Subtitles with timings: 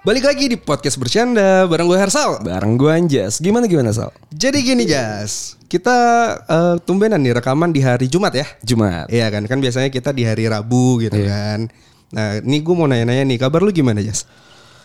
[0.00, 2.40] Balik lagi di podcast bercanda bareng gue Hersal.
[2.40, 3.36] Bareng gue Anjas.
[3.36, 4.08] Gimana gimana Sal?
[4.32, 5.96] Jadi gini Jas, kita
[6.40, 8.48] eh, tumbenan nih rekaman di hari Jumat ya.
[8.64, 9.12] Jumat.
[9.12, 11.28] Iya kan, kan biasanya kita di hari Rabu gitu Iya.
[11.28, 11.60] kan.
[12.10, 14.24] Nah, ini gue mau nanya-nanya nih, kabar lu gimana Jas?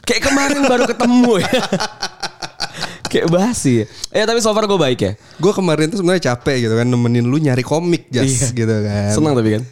[0.04, 1.52] Kayak kemarin baru ketemu ya.
[3.16, 3.88] Kayak basi.
[4.12, 5.12] Eh tapi so far gue baik ya.
[5.40, 8.48] Gue kemarin tuh sebenarnya capek gitu kan nemenin lu nyari komik Jas Iya.
[8.52, 9.16] gitu kan.
[9.16, 9.64] Senang tapi kan.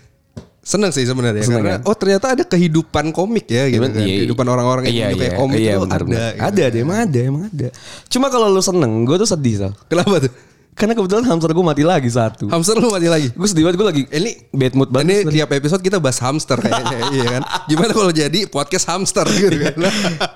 [0.63, 1.81] Seneng sih sebenarnya karena kan?
[1.83, 3.99] oh ternyata ada kehidupan komik ya gitu kan.
[3.99, 6.07] Iya, Kehidupan orang-orang yang iya, iya, komik iya, tuh benar, ada.
[6.07, 6.39] gitu.
[6.39, 7.67] Ada, ada, emang ada, emang ada.
[8.07, 9.71] Cuma kalau lu seneng, gue tuh sedih Sal.
[9.85, 10.31] Kenapa tuh?
[10.73, 12.49] Karena kebetulan hamster gue mati lagi satu.
[12.49, 13.29] Hamster lu mati lagi.
[13.29, 15.05] Gue sedih banget, gue lagi Ini bad mood banget.
[15.05, 15.35] Ini sebenarnya.
[15.37, 17.41] tiap episode kita bahas hamster kayaknya iya kan.
[17.69, 19.75] Gimana kalau jadi podcast hamster gitu kan.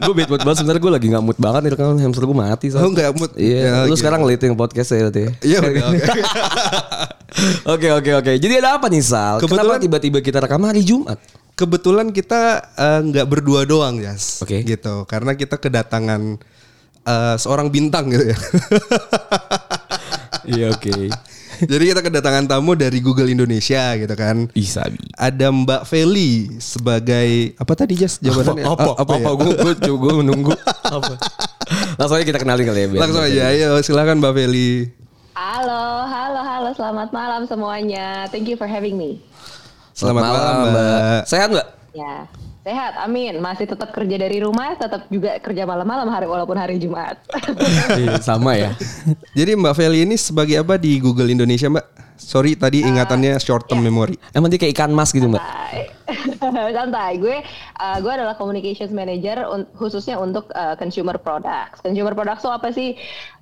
[0.03, 2.67] gue bad mood banget sebenarnya gue lagi gak mood banget nih kan hamster gue mati
[2.69, 2.85] Sal.
[2.85, 3.31] Oh enggak mood.
[3.33, 4.03] Iya, Ya, lu gitu.
[4.03, 5.31] sekarang ngeliatin podcast saya berarti ya.
[5.41, 5.79] Iya oke.
[7.65, 8.31] Oke oke oke.
[8.35, 9.37] Jadi ada apa nih Sal?
[9.37, 11.19] Kebetulan- Kenapa tiba-tiba kita rekam hari Jumat?
[11.53, 12.41] Kebetulan kita
[12.73, 14.41] eh, nggak berdua doang, Jas.
[14.41, 14.61] Oke.
[14.61, 15.05] Gitu.
[15.05, 16.37] Karena kita kedatangan
[17.03, 18.37] eh, seorang bintang gitu ya.
[20.47, 21.11] Iya oke.
[21.71, 24.45] Jadi kita kedatangan tamu dari Google Indonesia gitu kan.
[24.53, 25.01] Bisa bi.
[25.17, 28.61] Ada Mbak Feli sebagai apa tadi Jas jawabannya?
[28.61, 28.91] Apa?
[28.93, 29.13] Ah, Apa?
[29.17, 29.33] ya?
[29.33, 30.53] Gue gue menunggu.
[30.97, 31.17] apa?
[31.97, 32.87] Langsung aja kita kenalin kali ya.
[32.93, 34.71] Langsung aja, ayo silakan Mbak Feli.
[35.37, 38.25] Halo, halo, halo, selamat malam semuanya.
[38.33, 39.21] Thank you for having me.
[39.93, 41.29] Selamat malam, Mbak.
[41.29, 41.67] Sehat Mbak?
[41.93, 42.25] Ya,
[42.65, 43.37] sehat, amin.
[43.37, 47.21] Masih tetap kerja dari rumah, tetap juga kerja malam-malam hari walaupun hari Jumat.
[48.01, 48.73] Iya, sama ya.
[49.37, 51.85] Jadi Mbak Feli ini sebagai apa di Google Indonesia, Mbak?
[52.17, 54.17] Sorry tadi ingatannya short term memory.
[54.33, 55.41] Emang dia kayak ikan mas gitu Mbak?
[56.73, 57.13] Santai.
[57.23, 57.37] Gue
[57.77, 61.79] uh, gue adalah communications manager un- khususnya untuk uh, consumer products.
[61.79, 62.89] Consumer products itu apa sih?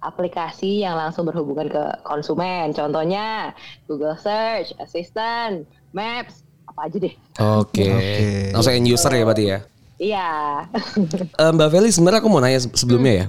[0.02, 2.72] Aplikasi yang langsung berhubungan ke konsumen.
[2.72, 7.14] Contohnya Google Search, Assistant, Maps, apa aja deh.
[7.40, 7.86] Oke.
[7.88, 8.30] Oke.
[8.52, 9.60] Langsung end user ya berarti ya.
[9.96, 10.30] Iya.
[11.42, 13.26] Eh, Mbak Feli sebenarnya aku mau nanya se- sebelumnya ya.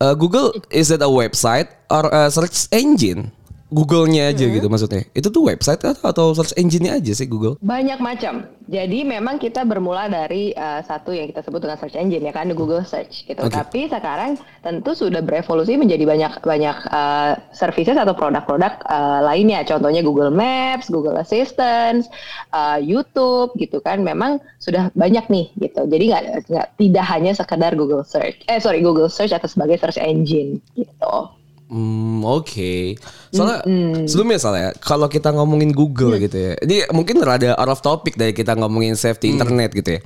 [0.00, 3.28] Eh, Google is that a website or a search engine?
[3.70, 5.06] Google-nya aja gitu maksudnya.
[5.14, 7.56] Itu tuh website atau, atau search engine-nya aja sih Google?
[7.62, 8.50] Banyak macam.
[8.70, 12.46] Jadi memang kita bermula dari uh, satu yang kita sebut dengan search engine ya kan,
[12.46, 13.42] the Google Search gitu.
[13.42, 13.50] Oke.
[13.50, 19.66] Tapi sekarang tentu sudah berevolusi menjadi banyak banyak uh, services atau produk-produk uh, lainnya.
[19.66, 22.06] Contohnya Google Maps, Google Assistant,
[22.54, 24.06] uh, YouTube gitu kan.
[24.06, 25.90] Memang sudah banyak nih gitu.
[25.90, 26.04] Jadi
[26.46, 28.46] nggak tidak hanya sekedar Google Search.
[28.46, 31.39] Eh sorry Google Search atau sebagai search engine gitu.
[31.70, 32.98] Hmm, oke.
[33.30, 33.62] Soalnya
[34.10, 36.52] sebelumnya soalnya kalau kita ngomongin Google gitu ya.
[36.58, 40.00] Ini mungkin rada out of topic dari kita ngomongin safety internet gitu ya.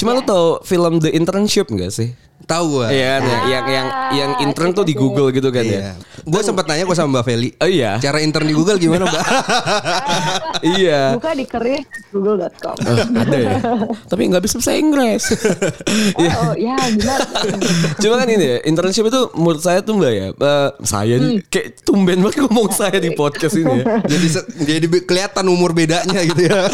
[0.00, 2.16] Cuma lu tau film The Internship gak sih?
[2.40, 2.88] Tahu gua.
[2.88, 5.92] Iya, yang yang yang yang intern tuh di Google gitu kan Iya.
[5.92, 5.92] ya.
[6.24, 7.52] Gue sempat nanya kok sama Mbak Feli.
[7.60, 8.00] Oh iya.
[8.00, 9.22] Cara intern di Google gimana, Mbak?
[10.80, 11.14] iya.
[11.20, 12.74] Buka di career google.com.
[12.80, 13.56] Eh, ada ya.
[14.08, 15.22] Tapi nggak bisa bahasa Inggris.
[16.16, 16.32] Iya.
[16.40, 17.24] Oh ya gimana?
[18.00, 21.84] Cuma kan ini ya, internship itu menurut saya tuh mbak ya, eh, saya nih kayak
[21.84, 24.00] tumben banget ngomong saya di podcast ini ya.
[24.08, 24.26] jadi
[24.64, 26.66] jadi kelihatan umur bedanya gitu ya.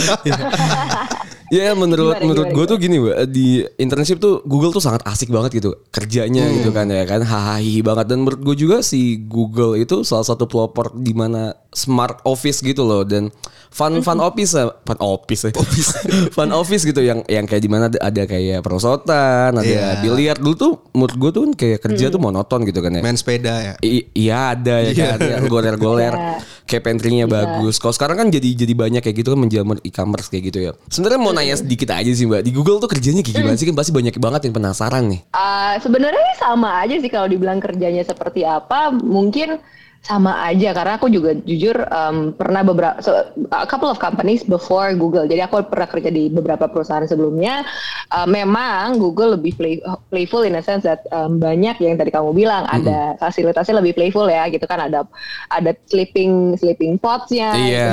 [1.49, 3.47] Ya menurut Gimana, menurut gue tuh gini mbak di
[3.79, 7.23] internship tuh Google tuh sangat asik banget gitu kerjanya gitu kan ya kan?
[7.23, 8.07] Hahaha banget.
[8.11, 12.83] Dan menurut gue juga si Google itu salah satu pelopor di mana smart office gitu
[12.83, 13.07] loh.
[13.07, 13.31] Dan
[13.71, 15.51] fun fun office ya fun office ya
[16.37, 20.03] fun office gitu yang yang kayak di mana ada, kayak perosotan ada Iya.
[20.03, 20.37] biliar.
[20.41, 23.03] Dulu tuh menurut gue tuh kayak kerja tuh monoton gitu kan ya.
[23.07, 23.75] Main sepeda ya.
[23.87, 25.19] I- iya ada ya kan?
[25.23, 26.43] Yang goler-goler Iya.
[26.67, 27.79] kayak pantry-nya bagus.
[27.79, 30.73] Kalau sekarang kan jadi jadi banyak kayak gitu kan menjamur e-commerce kayak gitu ya.
[30.91, 32.43] Sebenarnya mau nanya sedikit aja sih Mbak.
[32.43, 35.21] Di Google tuh kerjanya kayak gimana sih kan pasti banyak banget yang penasaran nih.
[35.37, 39.61] Uh, sebenarnya sama aja sih kalau dibilang kerjanya seperti apa mungkin
[40.07, 43.11] sama aja karena aku juga jujur um, pernah beberapa so,
[43.51, 45.27] a couple of companies before Google.
[45.27, 47.67] Jadi aku pernah kerja di beberapa perusahaan sebelumnya.
[48.15, 49.83] Uh, memang Google lebih play,
[50.15, 54.31] playful in a sense that um, banyak yang tadi kamu bilang ada fasilitasnya lebih playful
[54.31, 54.79] ya gitu kan.
[54.87, 55.03] Ada
[55.51, 57.87] ada sleeping sleeping podsnya Iya.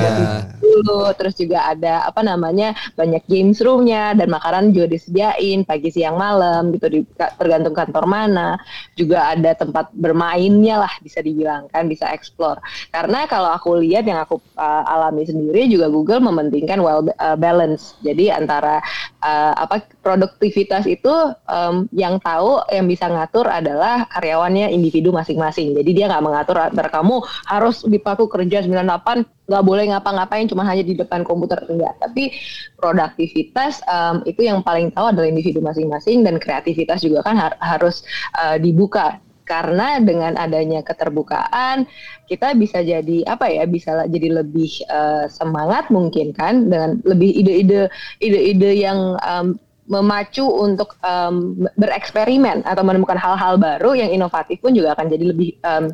[0.62, 6.22] dulu terus juga ada apa namanya banyak games roomnya dan makanan juga disediain pagi siang
[6.22, 6.94] malam gitu.
[6.94, 7.00] Di,
[7.42, 8.62] tergantung kantor mana.
[8.94, 12.60] Juga ada tempat bermainnya lah bisa dibilang kan bisa explore
[12.92, 17.96] karena kalau aku lihat yang aku uh, alami sendiri juga Google mementingkan well uh, balance
[18.04, 18.84] jadi antara
[19.24, 21.10] uh, apa produktivitas itu
[21.48, 25.74] um, yang tahu yang bisa ngatur adalah karyawannya individu masing-masing.
[25.80, 26.58] Jadi dia nggak mengatur
[26.92, 31.96] kamu harus dipaku kerja 98 nggak boleh ngapa-ngapain cuma hanya di depan komputer enggak.
[32.04, 32.36] Tapi
[32.78, 38.04] produktivitas um, itu yang paling tahu adalah individu masing-masing dan kreativitas juga kan har harus
[38.36, 39.20] uh, dibuka
[39.54, 41.86] karena dengan adanya keterbukaan
[42.26, 47.94] kita bisa jadi apa ya bisa jadi lebih uh, semangat mungkin kan dengan lebih ide-ide
[48.18, 49.54] ide-ide yang um,
[49.86, 55.60] memacu untuk um, bereksperimen atau menemukan hal-hal baru yang inovatif pun juga akan jadi lebih
[55.62, 55.92] um,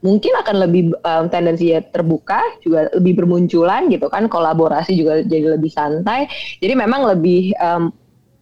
[0.00, 5.72] mungkin akan lebih um, tendensinya terbuka juga lebih bermunculan gitu kan kolaborasi juga jadi lebih
[5.72, 6.28] santai.
[6.60, 7.92] Jadi memang lebih um,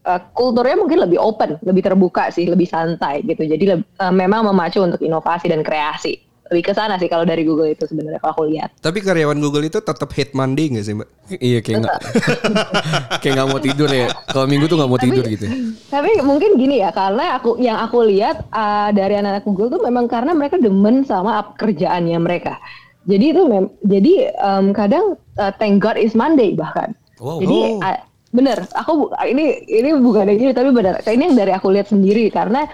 [0.09, 3.45] uh, kulturnya mungkin lebih open, lebih terbuka sih, lebih santai gitu.
[3.45, 6.25] Jadi uh, memang memacu untuk inovasi dan kreasi.
[6.49, 8.73] Lebih ke sana sih kalau dari Google itu sebenarnya kalau aku lihat.
[8.81, 11.09] Tapi karyawan Google itu tetap hate Monday gak sih mbak?
[11.45, 11.99] iya kayak nggak
[13.21, 14.09] kayak nggak mau tidur ya.
[14.33, 15.45] Kalau minggu tuh nggak mau tidur gitu.
[15.93, 20.09] Tapi mungkin gini ya, karena aku yang aku lihat uh, dari anak-anak Google tuh memang
[20.09, 22.57] karena mereka demen sama kerjaannya mereka.
[23.05, 26.97] Jadi itu mem jadi um, kadang uh, thank God is Monday bahkan.
[27.21, 27.45] Wow.
[27.45, 28.65] Jadi uh, bener.
[28.77, 31.01] Aku ini ini bukan ini tapi bener.
[31.01, 32.69] Ini yang dari aku lihat sendiri karena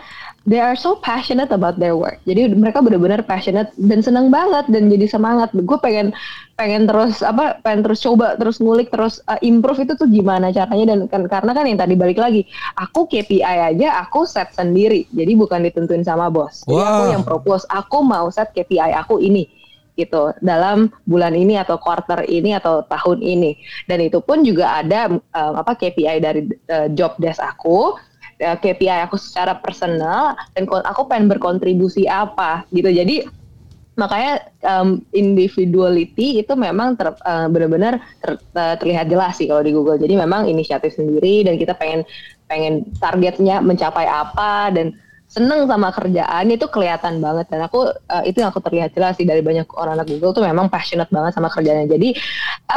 [0.44, 2.20] they are so passionate about their work.
[2.28, 5.54] Jadi mereka benar-benar passionate dan senang banget dan jadi semangat.
[5.54, 6.12] Gue pengen
[6.54, 10.94] pengen terus apa pengen terus coba terus ngulik terus uh, improve itu tuh gimana caranya.
[10.94, 12.44] Dan kan karena kan yang tadi balik lagi
[12.76, 15.08] aku KPI aja aku set sendiri.
[15.14, 16.66] Jadi bukan ditentuin sama bos.
[16.68, 16.88] Jadi wow.
[16.90, 19.63] aku yang propose aku mau set KPI aku ini
[19.94, 23.56] gitu dalam bulan ini atau quarter ini atau tahun ini.
[23.87, 27.94] Dan itu pun juga ada um, apa KPI dari uh, job desk aku.
[28.43, 32.91] Uh, KPI aku secara personal dan aku pengen berkontribusi apa gitu.
[32.91, 33.26] Jadi
[33.94, 39.70] makanya um, individuality itu memang ter, uh, benar-benar ter, uh, terlihat jelas sih kalau di
[39.70, 40.02] Google.
[40.02, 42.02] Jadi memang inisiatif sendiri dan kita pengen
[42.50, 44.99] pengen targetnya mencapai apa dan
[45.34, 47.50] seneng sama kerjaan itu kelihatan banget.
[47.50, 50.46] Dan aku uh, itu yang aku terlihat jelas sih dari banyak orang anak Google tuh
[50.46, 51.90] memang passionate banget sama kerjanya.
[51.90, 52.14] Jadi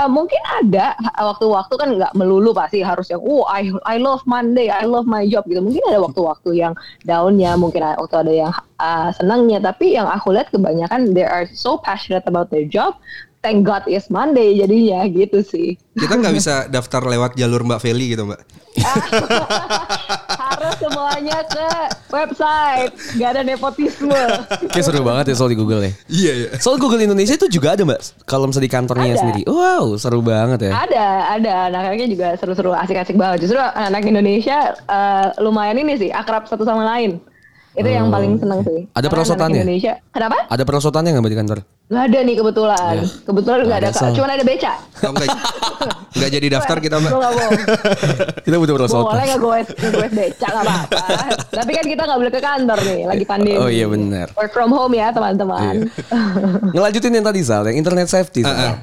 [0.02, 4.74] uh, mungkin ada waktu-waktu kan nggak melulu pasti harus yang oh I I love Monday
[4.74, 5.62] I love my job gitu.
[5.62, 6.74] Mungkin ada waktu-waktu yang
[7.06, 8.52] downnya mungkin ada waktu ada yang
[8.82, 9.62] uh, senangnya.
[9.62, 12.98] Tapi yang aku lihat kebanyakan they are so passionate about their job
[13.42, 15.78] thank God is Monday jadinya gitu sih.
[15.98, 18.42] Kita nggak bisa daftar lewat jalur Mbak Feli gitu Mbak.
[20.42, 21.70] Harus semuanya ke
[22.14, 24.24] website, nggak ada nepotisme.
[24.70, 25.92] Kayak seru banget ya soal di Google ya.
[26.06, 26.50] Iya iya.
[26.62, 29.22] Soal Google Indonesia itu juga ada Mbak, kalau misalnya di kantornya ada.
[29.22, 29.42] sendiri.
[29.50, 30.74] Wow, seru banget ya.
[30.78, 31.08] Ada,
[31.42, 31.54] ada.
[31.74, 33.50] Anak-anaknya juga seru-seru, asik-asik banget.
[33.50, 37.18] Justru anak Indonesia uh, lumayan ini sih, akrab satu sama lain.
[37.78, 38.90] Itu yang paling seneng sih.
[38.90, 39.62] Ada perosotannya?
[39.62, 39.94] Indonesia.
[40.10, 40.50] Kenapa?
[40.50, 41.60] Ada perosotannya nggak di kantor?
[41.88, 42.96] Gak ada nih kebetulan.
[43.00, 43.06] Ya.
[43.24, 43.90] Kebetulan gak ada.
[43.96, 44.12] Kak.
[44.12, 44.74] Cuma ada beca.
[44.76, 45.30] Oh, enggak,
[46.20, 47.12] enggak jadi daftar kita mbak.
[48.50, 49.08] kita butuh perosotan.
[49.08, 49.58] Boleh gak gue
[49.94, 51.06] gue beca gak apa-apa.
[51.48, 53.00] Tapi kan kita gak boleh ke kantor nih.
[53.08, 53.56] Lagi pandemi.
[53.62, 54.28] Oh iya benar.
[54.36, 55.88] Work from home ya teman-teman.
[55.88, 56.74] Iya.
[56.76, 57.64] Ngelanjutin yang tadi Sal.
[57.72, 58.44] Yang internet safety.
[58.44, 58.74] Uh -uh.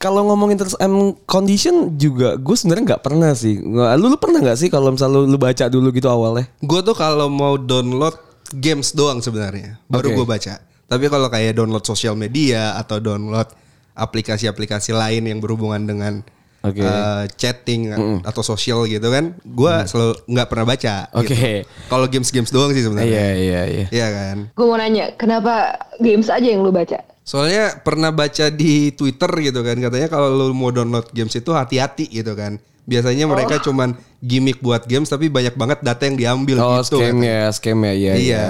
[0.00, 3.60] Kalau ngomongin terus um, condition juga gue sebenarnya nggak pernah sih.
[3.60, 6.48] Lu, lu pernah nggak sih kalau misalnya lu, lu baca dulu gitu awalnya?
[6.64, 8.16] Gue tuh kalau mau download
[8.52, 9.80] games doang sebenarnya.
[9.88, 10.16] Baru okay.
[10.18, 10.54] gue baca.
[10.84, 13.48] Tapi kalau kayak download sosial media atau download
[13.94, 16.20] aplikasi-aplikasi lain yang berhubungan dengan
[16.60, 16.82] okay.
[16.82, 18.18] uh, chatting mm -mm.
[18.26, 19.86] atau sosial gitu kan, gue mm.
[19.86, 20.94] selalu nggak pernah baca.
[21.14, 21.26] Oke.
[21.30, 21.56] Okay.
[21.62, 21.88] Gitu.
[21.88, 23.12] Kalau games-games doang sih sebenarnya.
[23.12, 23.86] Iya iya iya.
[23.92, 24.36] Iya kan.
[24.52, 27.00] Gue mau nanya, kenapa games aja yang lu baca?
[27.24, 32.12] Soalnya pernah baca di Twitter gitu kan, katanya kalau lu mau download games itu hati-hati
[32.12, 32.60] gitu kan.
[32.84, 33.62] Biasanya mereka oh.
[33.70, 37.00] cuman gimmick buat games tapi banyak banget data yang diambil oh, gitu.
[37.00, 38.12] Oh scam ya, scam ya, iya.
[38.16, 38.44] Iya.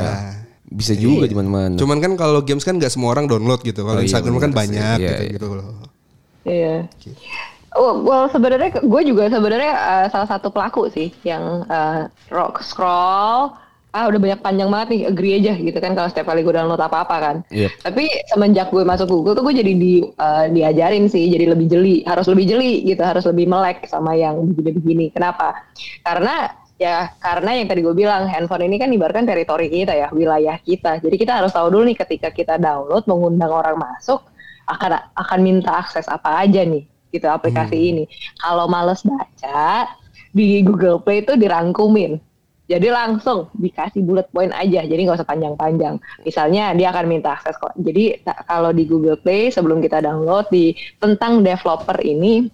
[0.67, 1.79] Bisa juga di mana-mana.
[1.79, 3.87] Cuman kan kalau games kan gak semua orang download gitu.
[3.87, 5.33] Kalau oh, iya, Instagram kan banyak iya, gitu, iya.
[5.39, 5.71] gitu loh.
[6.45, 6.75] Iya.
[7.75, 12.07] Oh, well sebenarnya gue juga sebenarnya uh, salah satu pelaku sih yang uh,
[12.63, 13.55] scroll
[13.95, 16.83] ah udah banyak panjang banget nih agree aja gitu kan kalau setiap kali gue download
[16.83, 17.37] apa apa kan.
[17.55, 17.71] Yep.
[17.87, 22.03] tapi semenjak gue masuk Google tuh gue jadi di uh, diajarin sih jadi lebih jeli
[22.03, 25.15] harus lebih jeli gitu harus lebih melek sama yang begini-begini.
[25.15, 25.63] Kenapa?
[26.03, 30.59] Karena ya karena yang tadi gue bilang handphone ini kan ibaratkan teritori kita ya wilayah
[30.59, 30.99] kita.
[30.99, 34.27] Jadi kita harus tahu dulu nih ketika kita download mengundang orang masuk
[34.67, 36.83] akan akan minta akses apa aja nih
[37.15, 37.91] gitu aplikasi hmm.
[37.95, 38.05] ini.
[38.43, 39.87] Kalau males baca
[40.35, 42.34] di Google Play itu dirangkumin
[42.65, 46.01] jadi langsung dikasih bullet point aja, jadi nggak usah panjang-panjang.
[46.25, 47.77] Misalnya dia akan minta akses kok.
[47.77, 52.49] Jadi kalau di Google Play sebelum kita download di tentang developer ini,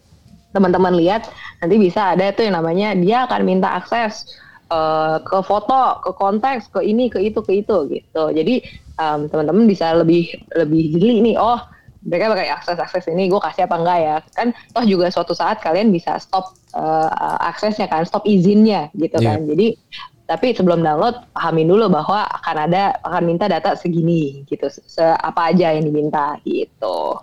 [0.50, 1.30] teman-teman lihat
[1.62, 4.26] nanti bisa ada tuh yang namanya dia akan minta akses
[4.74, 8.24] uh, ke foto, ke konteks, ke ini, ke itu, ke itu gitu.
[8.34, 8.66] Jadi
[8.98, 10.26] um, teman-teman bisa lebih
[10.58, 11.36] lebih jeli nih.
[11.38, 11.62] Oh
[12.00, 14.16] mereka pakai akses akses ini gue kasih apa enggak ya.
[14.33, 19.37] Kan toh juga suatu saat kalian bisa stop uh, aksesnya kan stop izinnya gitu yeah.
[19.37, 19.45] kan.
[19.45, 19.76] Jadi
[20.25, 24.71] tapi sebelum download pahamin dulu bahwa akan ada akan minta data segini gitu.
[24.71, 27.21] Se apa aja yang diminta gitu.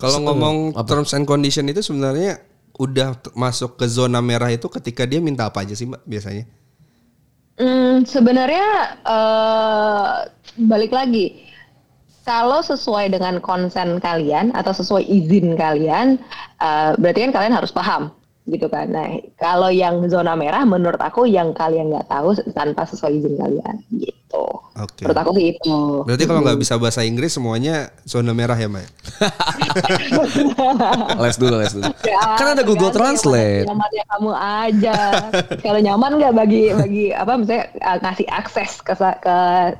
[0.00, 0.88] Kalau ngomong apa?
[0.88, 2.40] terms and condition itu sebenarnya
[2.74, 6.44] udah masuk ke zona merah itu ketika dia minta apa aja sih mbak biasanya?
[7.54, 10.26] Hmm, sebenarnya uh,
[10.58, 11.43] balik lagi
[12.24, 16.16] kalau sesuai dengan konsen kalian atau sesuai izin kalian,
[16.58, 18.10] uh, berarti kan kalian harus paham
[18.48, 18.92] gitu kan.
[18.92, 23.74] Nah, kalau yang zona merah menurut aku yang kalian nggak tahu tanpa sesuai izin kalian
[24.00, 24.23] gitu.
[24.74, 24.74] Oke.
[24.74, 25.04] Okay.
[25.06, 25.76] Menurut aku sih itu.
[26.02, 28.86] Berarti kalau nggak bisa bahasa Inggris semuanya zona merah ya, Maya?
[31.22, 31.86] les dulu, les dulu.
[32.02, 33.70] Ya, kan ada Google Translate.
[33.70, 34.98] Nyaman ya kamu aja.
[35.62, 39.36] kalau nyaman nggak bagi bagi apa misalnya uh, ngasih akses ke ke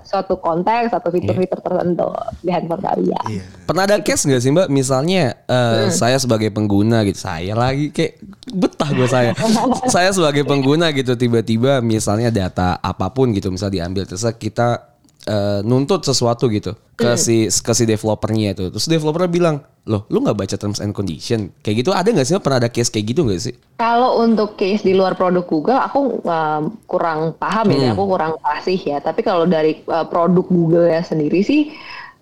[0.07, 1.67] suatu konteks atau fitur-fitur yeah.
[1.67, 2.09] tertentu
[2.47, 3.27] di handphone kalian.
[3.27, 3.47] Yeah.
[3.67, 4.69] Pernah ada case nggak sih Mbak?
[4.71, 5.91] Misalnya uh, hmm.
[5.91, 8.23] saya sebagai pengguna gitu, saya lagi kayak
[8.55, 9.35] betah gue saya.
[9.95, 14.95] saya sebagai pengguna gitu tiba-tiba misalnya data apa pun gitu misal diambil terus kita
[15.29, 17.19] uh, nuntut sesuatu gitu ke hmm.
[17.19, 18.71] si ke si developernya itu.
[18.71, 22.37] Terus developer bilang, "Loh, lu nggak baca terms and condition?" Kayak gitu ada nggak sih?
[22.39, 23.55] Pernah ada case kayak gitu nggak sih?
[23.81, 27.85] Kalau untuk case di luar produk Google, aku uh, kurang paham ya, hmm.
[27.85, 28.99] ya, aku kurang fasih ya.
[29.03, 31.75] Tapi kalau dari uh, produk Google ya sendiri sih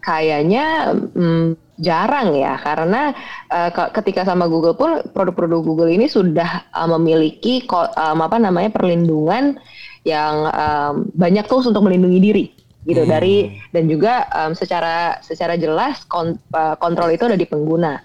[0.02, 3.14] kayaknya um, jarang ya karena
[3.50, 9.62] uh, ketika sama Google pun produk-produk Google ini sudah uh, memiliki um, apa namanya perlindungan
[10.02, 12.46] yang um, banyak tools untuk melindungi diri
[12.82, 13.10] gitu hmm.
[13.10, 13.36] dari
[13.70, 18.02] dan juga um, secara secara jelas kont, uh, kontrol itu ada di pengguna.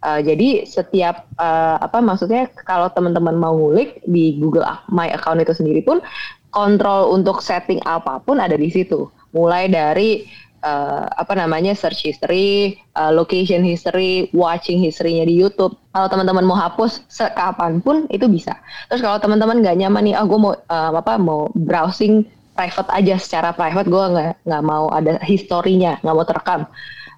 [0.00, 5.52] Uh, jadi setiap uh, apa maksudnya kalau teman-teman mau ngulik di Google My Account itu
[5.52, 6.00] sendiri pun
[6.54, 9.10] kontrol untuk setting apa pun ada di situ.
[9.34, 10.24] Mulai dari
[10.62, 15.76] uh, apa namanya search history, uh, location history, watching history-nya di YouTube.
[15.92, 18.56] Kalau teman-teman mau hapus sekapanpun itu bisa.
[18.88, 22.24] Terus kalau teman-teman nggak nyaman nih, ah gue mau uh, apa mau browsing
[22.54, 26.60] private aja secara private, gue nggak nggak mau ada historinya, nggak mau terekam.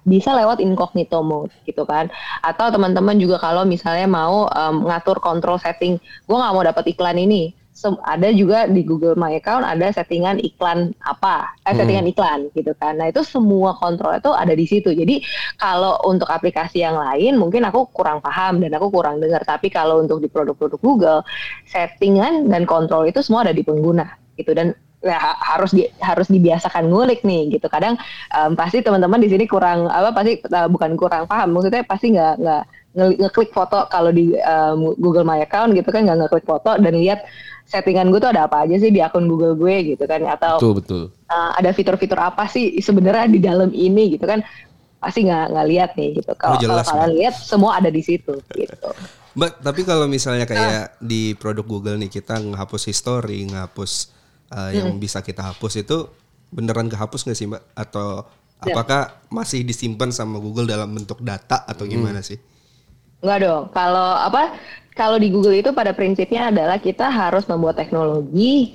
[0.03, 2.11] Bisa lewat incognito mode gitu kan.
[2.43, 7.15] Atau teman-teman juga kalau misalnya mau um, ngatur control setting, gue nggak mau dapat iklan
[7.15, 7.55] ini
[8.05, 11.77] ada juga di Google My Account ada settingan iklan apa, eh, hmm.
[11.77, 12.95] settingan iklan gitu kan.
[12.95, 14.95] Nah itu semua kontrol itu ada di situ.
[14.95, 15.19] Jadi
[15.59, 19.43] kalau untuk aplikasi yang lain mungkin aku kurang paham dan aku kurang dengar.
[19.43, 21.19] Tapi kalau untuk di produk-produk Google,
[21.67, 24.07] settingan dan kontrol itu semua ada di pengguna
[24.39, 24.73] gitu dan
[25.03, 27.67] ya, harus di, harus dibiasakan ngulik nih gitu.
[27.67, 27.99] Kadang
[28.33, 32.35] um, pasti teman-teman di sini kurang apa pasti uh, bukan kurang paham, maksudnya pasti nggak
[32.39, 32.63] nggak
[32.93, 37.25] ngeklik foto kalau di um, Google My Account gitu kan nggak ngeklik foto dan lihat
[37.67, 40.73] settingan gue tuh ada apa aja sih di akun Google gue gitu kan atau betul,
[40.77, 41.03] betul.
[41.31, 44.45] Uh, ada fitur-fitur apa sih sebenarnya di dalam ini gitu kan
[45.03, 48.89] pasti nggak nggak lihat nih gitu kalau oh, kalian lihat semua ada di situ gitu
[49.33, 51.03] Mbak tapi kalau misalnya kayak uh.
[51.03, 54.13] di produk Google nih kita ngehapus history ngehapus
[54.53, 55.01] uh, yang hmm.
[55.01, 56.07] bisa kita hapus itu
[56.53, 58.29] beneran kehapus nggak sih Mbak atau
[58.63, 58.71] ya.
[58.71, 59.01] apakah
[59.33, 62.29] masih disimpan sama Google dalam bentuk data atau gimana hmm.
[62.29, 62.37] sih?
[63.23, 63.63] Enggak dong.
[63.71, 64.51] Kalau apa
[64.93, 68.69] kalau di Google itu pada prinsipnya adalah kita harus membuat teknologi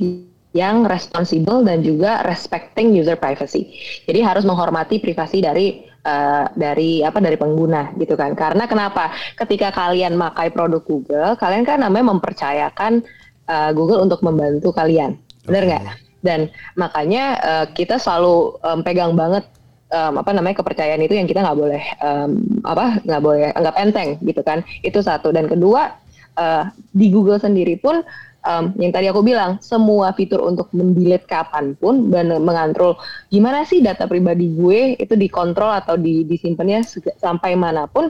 [0.57, 3.69] yang responsible dan juga respecting user privacy.
[4.09, 8.33] Jadi harus menghormati privasi dari uh, dari apa dari pengguna gitu kan.
[8.35, 9.13] Karena kenapa?
[9.37, 13.05] Ketika kalian makai produk Google, kalian kan namanya mempercayakan
[13.47, 15.21] uh, Google untuk membantu kalian.
[15.45, 15.85] Benar nggak?
[15.85, 15.97] Okay.
[16.19, 16.41] Dan
[16.75, 19.47] makanya uh, kita selalu um, pegang banget
[19.93, 22.31] um, apa namanya kepercayaan itu yang kita nggak boleh um,
[22.65, 25.95] apa nggak boleh anggap enteng gitu kan itu satu dan kedua
[26.39, 28.07] uh, di Google sendiri pun
[28.47, 32.97] um, yang tadi aku bilang semua fitur untuk mendelete kapan pun dan mengontrol
[33.29, 36.87] gimana sih data pribadi gue itu dikontrol atau di, disimpannya
[37.19, 38.09] sampai mana pun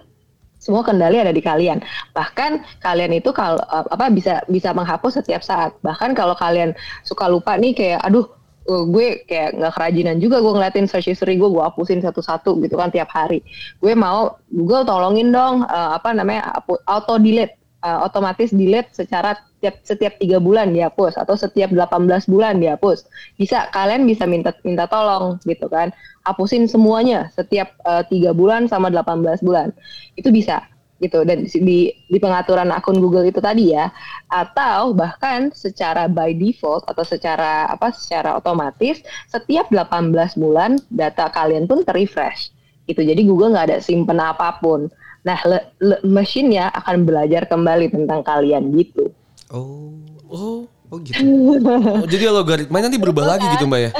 [0.58, 1.78] semua kendali ada di kalian.
[2.12, 5.70] Bahkan kalian itu kalau apa bisa bisa menghapus setiap saat.
[5.86, 6.74] Bahkan kalau kalian
[7.06, 8.26] suka lupa nih kayak aduh
[8.66, 12.74] uh, gue kayak nggak kerajinan juga gue ngeliatin search history gue gue hapusin satu-satu gitu
[12.74, 13.40] kan tiap hari.
[13.78, 16.50] Gue mau Google tolongin dong uh, apa namanya
[16.90, 22.62] auto delete uh, otomatis delete secara setiap setiap tiga bulan dihapus atau setiap 18 bulan
[22.62, 23.06] dihapus.
[23.38, 25.90] Bisa kalian bisa minta minta tolong gitu kan.
[26.26, 29.74] Hapusin semuanya setiap uh, tiga bulan sama 18 bulan.
[30.14, 30.62] Itu bisa
[30.98, 33.90] gitu dan di di pengaturan akun Google itu tadi ya
[34.26, 38.98] atau bahkan secara by default atau secara apa secara otomatis
[39.30, 42.50] setiap 18 bulan data kalian pun terrefresh
[42.90, 44.90] gitu jadi Google nggak ada simpen apa pun
[45.26, 49.10] Nah, le, le, mesinnya akan belajar kembali tentang kalian gitu.
[49.50, 49.98] Oh,
[50.30, 51.18] oh, oh gitu.
[51.64, 53.90] oh, jadi algoritma nanti berubah lagi gitu, Mbak ya?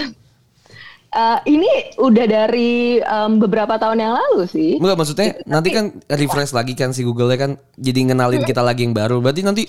[1.09, 4.71] Uh, ini udah dari um, beberapa tahun yang lalu sih.
[4.79, 8.87] Enggak maksudnya Tapi, nanti kan refresh lagi kan si Google kan jadi ngenalin kita lagi
[8.87, 9.19] yang baru.
[9.19, 9.65] Berarti nanti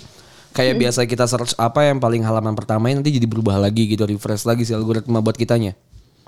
[0.53, 0.81] kayak hmm.
[0.85, 4.65] biasa kita search apa yang paling halaman pertama nanti jadi berubah lagi gitu refresh lagi
[4.65, 5.73] si algoritma buat kitanya.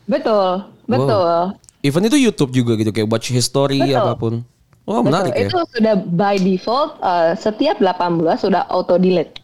[0.10, 1.54] Betul, betul.
[1.54, 1.56] Wow.
[1.82, 3.98] Even itu YouTube juga gitu kayak watch history betul.
[3.98, 4.34] apa pun.
[4.90, 5.46] Wah, wow, menarik ya.
[5.48, 9.42] Itu sudah by default uh, setiap 18 sudah auto delete.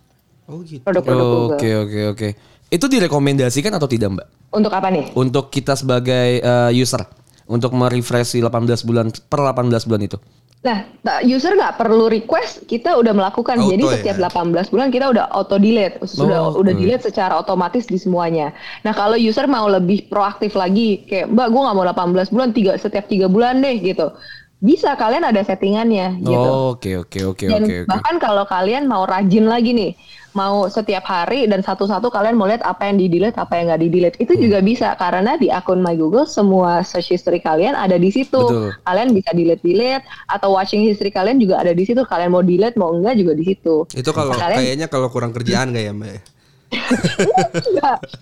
[0.49, 0.87] Oh gitu.
[0.87, 2.27] Oke, oke, oke.
[2.67, 4.27] Itu direkomendasikan atau tidak, Mbak?
[4.55, 5.11] Untuk apa nih?
[5.15, 7.03] Untuk kita sebagai uh, user
[7.47, 10.19] untuk merefresh 18 bulan per 18 bulan itu.
[10.67, 10.83] Nah,
[11.23, 13.55] user nggak perlu request, kita udah melakukan.
[13.61, 14.27] Auto, Jadi setiap ya?
[14.27, 18.51] 18 bulan kita udah auto delete, sudah oh, udah delete secara otomatis di semuanya.
[18.83, 22.75] Nah, kalau user mau lebih proaktif lagi, kayak Mbak, gue nggak mau 18 bulan, tiga
[22.75, 24.11] setiap tiga bulan deh gitu.
[24.57, 26.73] Bisa kalian ada settingannya gitu.
[26.73, 27.85] Oke oke oke oke.
[27.85, 29.93] Dan bahkan kalau kalian mau rajin lagi nih,
[30.37, 33.81] mau setiap hari dan satu-satu kalian mau lihat apa yang di delete apa yang nggak
[33.81, 34.41] di delete itu hmm.
[34.45, 38.77] juga bisa karena di akun My Google semua search history kalian ada di situ Betul.
[38.85, 42.77] kalian bisa delete delete atau watching history kalian juga ada di situ kalian mau delete
[42.77, 46.21] mau enggak juga di situ itu kalau kalian, kayaknya kalau kurang kerjaan gak ya mbak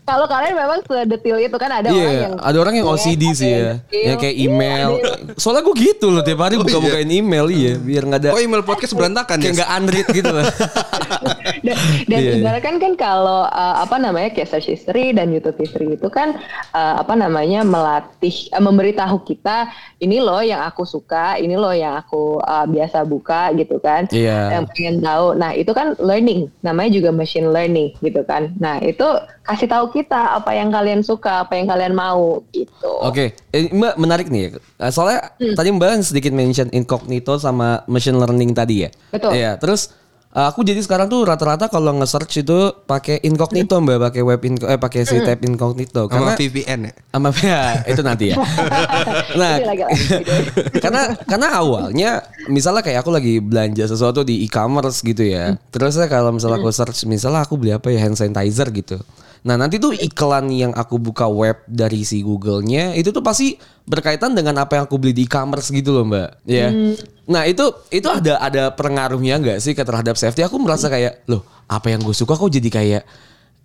[0.06, 3.50] Kalau kalian memang sedetil itu kan ada yeah, orang yang ada orang yang OCD sih
[3.50, 3.82] ya.
[3.90, 4.90] Yang kayak email.
[5.38, 7.22] Soalnya gue gitu loh tiap hari oh, buka-bukain iya.
[7.26, 8.30] email iya biar nggak ada.
[8.38, 9.58] Oh email podcast berantakan kayak ya?
[9.62, 10.46] nggak unread gitu lah.
[11.66, 12.36] dan dan yeah.
[12.40, 12.62] Iya.
[12.62, 16.38] kan kan kalau uh, apa namanya kayak search history dan YouTube history itu kan
[16.72, 19.74] uh, apa namanya melatih uh, memberitahu kita
[20.06, 24.06] ini loh yang aku suka, ini loh yang aku uh, biasa buka gitu kan.
[24.14, 24.60] Yeah.
[24.60, 25.26] Yang pengen tahu.
[25.40, 26.52] Nah, itu kan learning.
[26.62, 28.54] Namanya juga machine learning gitu kan.
[28.62, 29.06] Nah itu
[29.46, 32.92] kasih tahu kita apa yang kalian suka, apa yang kalian mau gitu.
[33.02, 33.56] Oke, okay.
[33.56, 34.58] eh, Mbak menarik nih.
[34.58, 35.56] Eh, soalnya hmm.
[35.56, 38.90] tadi Mbak sedikit mention incognito sama machine learning tadi ya.
[39.10, 39.32] Betul.
[39.34, 39.52] Iya.
[39.58, 39.94] Terus
[40.36, 44.68] Uh, aku jadi sekarang tuh rata-rata kalau nge-search itu pakai incognito mbak, pakai web inco
[44.68, 46.12] eh pakai si tab incognito.
[46.12, 46.94] Karena VPN ya.
[47.16, 48.44] Sama ya itu nanti ya.
[49.40, 49.56] nah,
[50.84, 52.20] karena karena awalnya
[52.52, 55.56] misalnya kayak aku lagi belanja sesuatu di e-commerce gitu ya.
[55.72, 59.00] Terus kalau misalnya aku search misalnya aku beli apa ya hand sanitizer gitu.
[59.46, 63.54] Nah nanti tuh iklan yang aku buka web dari si Google-nya itu tuh pasti
[63.86, 66.42] berkaitan dengan apa yang aku beli di e-commerce gitu loh mbak.
[66.50, 66.66] Ya.
[66.66, 66.70] Yeah.
[66.74, 66.96] Hmm.
[67.30, 70.42] Nah itu itu ada ada pengaruhnya nggak sih ke terhadap safety?
[70.42, 73.04] Aku merasa kayak loh apa yang gue suka kok jadi kayak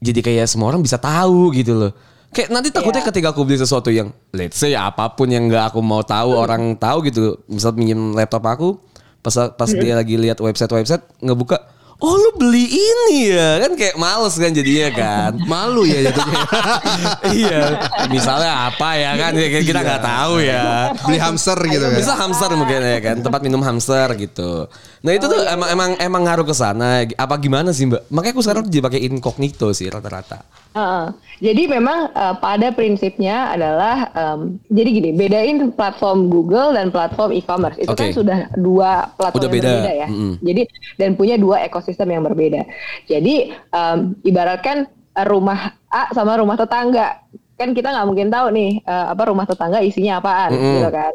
[0.05, 1.93] jadi kayak semua orang bisa tahu gitu loh.
[2.29, 3.09] Kayak nanti takutnya yeah.
[3.09, 6.45] ketika aku beli sesuatu yang let's say apa pun yang nggak aku mau tahu hmm.
[6.45, 7.41] orang tahu gitu.
[7.49, 8.77] Misal minjem laptop aku
[9.25, 9.81] pas pas hmm.
[9.81, 13.61] dia lagi lihat website-website ngebuka Oh lu beli ini ya?
[13.61, 15.37] Kan kayak males kan jadinya kan.
[15.45, 16.41] Malu ya jadinya
[17.37, 17.63] iya.
[18.09, 19.37] Misalnya apa ya kan?
[19.37, 20.09] Kita nggak iya.
[20.09, 20.65] tahu ya.
[20.97, 22.01] Beli hamster gitu kan.
[22.01, 23.17] bisa hamster mungkin ya kan?
[23.21, 24.65] Tempat minum hamster gitu.
[25.05, 27.05] Nah itu tuh emang emang emang ngaruh ke sana.
[27.21, 28.09] Apa gimana sih mbak?
[28.09, 30.41] Makanya aku sekarang jadi pakai incognito sih rata-rata.
[30.71, 31.11] Uh,
[31.43, 37.75] jadi memang uh, pada prinsipnya adalah um, jadi gini bedain platform Google dan platform e-commerce.
[37.75, 38.15] Itu okay.
[38.15, 39.71] kan sudah dua platform Udah yang beda.
[39.75, 40.09] berbeda ya.
[40.09, 40.33] Mm -hmm.
[40.47, 40.63] Jadi
[40.95, 42.63] dan punya dua ekosistem yang berbeda.
[43.09, 44.87] Jadi um, ibaratkan
[45.27, 47.19] rumah A sama rumah tetangga
[47.59, 50.75] kan kita nggak mungkin tahu nih uh, apa rumah tetangga isinya apaan mm -hmm.
[50.81, 51.13] gitu kan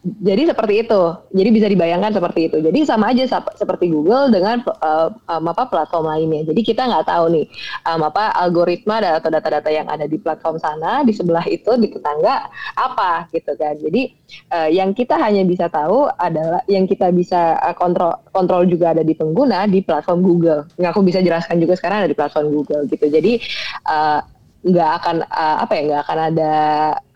[0.00, 1.02] jadi seperti itu.
[1.36, 2.56] Jadi bisa dibayangkan seperti itu.
[2.64, 6.48] Jadi sama aja seperti Google dengan uh, um, apa platform lainnya.
[6.48, 7.46] Jadi kita nggak tahu nih
[7.84, 12.48] um, apa algoritma atau data-data yang ada di platform sana di sebelah itu di tetangga
[12.80, 13.76] apa gitu kan.
[13.76, 14.16] Jadi
[14.56, 19.12] uh, yang kita hanya bisa tahu adalah yang kita bisa kontrol kontrol juga ada di
[19.12, 20.64] pengguna di platform Google.
[20.80, 23.04] Yang aku bisa jelaskan juga sekarang ada di platform Google gitu.
[23.04, 23.36] Jadi
[23.84, 24.24] uh,
[24.60, 26.54] nggak akan uh, apa ya nggak akan ada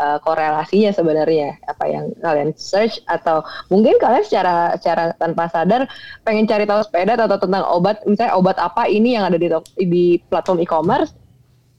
[0.01, 1.61] uh, korelasinya sebenarnya.
[1.69, 5.85] Apa yang kalian search atau mungkin kalian secara secara tanpa sadar
[6.25, 10.17] pengen cari tahu sepeda atau tentang obat misalnya obat apa ini yang ada di di
[10.33, 11.13] platform e-commerce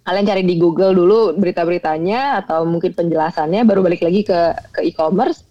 [0.05, 5.41] kalian cari di Google dulu berita-beritanya atau mungkin penjelasannya baru balik lagi ke ke e-commerce.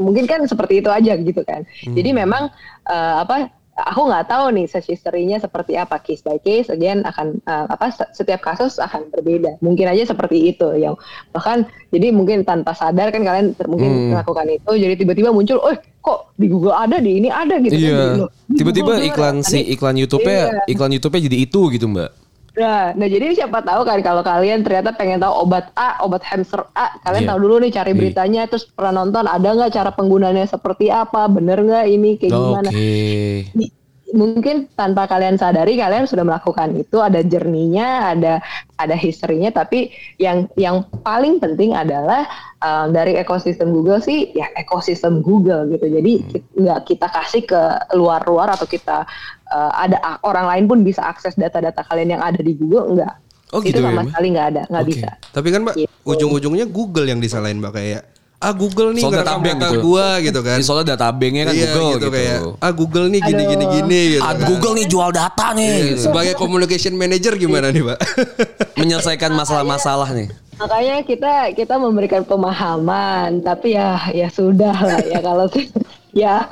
[0.00, 1.68] Mungkin kan seperti itu aja gitu kan.
[1.84, 1.92] Hmm.
[1.92, 2.48] jadi memang
[2.88, 7.38] uh, apa aku nggak tahu nih search history-nya seperti apa case by case again akan
[7.46, 10.98] uh, apa setiap kasus akan berbeda mungkin aja seperti itu yang
[11.32, 14.08] bahkan jadi mungkin tanpa sadar kan kalian mungkin hmm.
[14.16, 17.80] melakukan itu jadi tiba-tiba muncul oh kok di Google ada di ini ada gitu kan,
[17.80, 17.96] iya.
[17.96, 20.62] kan tiba-tiba iklan si iklan YouTube-nya iya.
[20.68, 22.10] iklan YouTube-nya jadi itu gitu mbak
[22.58, 26.66] Nah, nah jadi siapa tahu kan kalau kalian ternyata pengen tahu obat A, obat hamster
[26.74, 27.30] A, kalian yeah.
[27.30, 27.98] tahu dulu nih cari iya.
[27.98, 28.50] beritanya, yeah.
[28.50, 32.42] terus pernah nonton ada nggak cara penggunaannya seperti apa, bener nggak ini kayak okay.
[32.42, 32.68] gimana?
[34.10, 38.42] Mungkin tanpa kalian sadari kalian sudah melakukan itu, ada jerninya, ada
[38.80, 42.26] ada historinya, tapi yang yang paling penting adalah
[42.64, 45.86] um, dari ekosistem Google sih ya ekosistem Google gitu.
[45.86, 46.64] Jadi hmm.
[46.64, 47.62] nggak kita kasih ke
[47.94, 49.04] luar-luar atau kita
[49.52, 53.14] uh, ada orang lain pun bisa akses data-data kalian yang ada di Google enggak.
[53.50, 54.90] Oh, itu gitu sama ya, sekali nggak ada, nggak Oke.
[54.94, 55.10] bisa.
[55.34, 56.16] Tapi kan Mbak, Gitu.
[56.16, 58.02] ujung-ujungnya Google yang disalahin Mbak kayak
[58.40, 59.80] ah Google nih Soal ngerekam data gitu.
[59.84, 60.56] gua gitu kan.
[60.56, 62.08] Jadi soalnya data banknya kan iya Google gitu, gitu.
[62.08, 63.76] kayak ah Google nih gini gini Aduh.
[63.76, 64.22] gini gitu.
[64.24, 64.46] Ah, kan.
[64.48, 65.68] Google nih jual data nih.
[65.68, 66.00] Iya, gitu.
[66.08, 67.98] Sebagai communication manager gimana nih, Pak?
[68.80, 70.32] Menyelesaikan masalah-masalah nih.
[70.56, 75.44] Makanya kita kita memberikan pemahaman, tapi ya ya sudah lah ya kalau
[76.16, 76.48] ya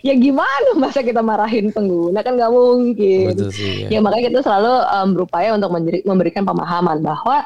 [0.00, 3.36] ya gimana masa kita marahin pengguna kan nggak mungkin.
[3.36, 3.96] Betul sih, ya.
[3.96, 4.00] ya.
[4.00, 5.68] makanya kita selalu um, berupaya untuk
[6.08, 7.44] memberikan pemahaman bahwa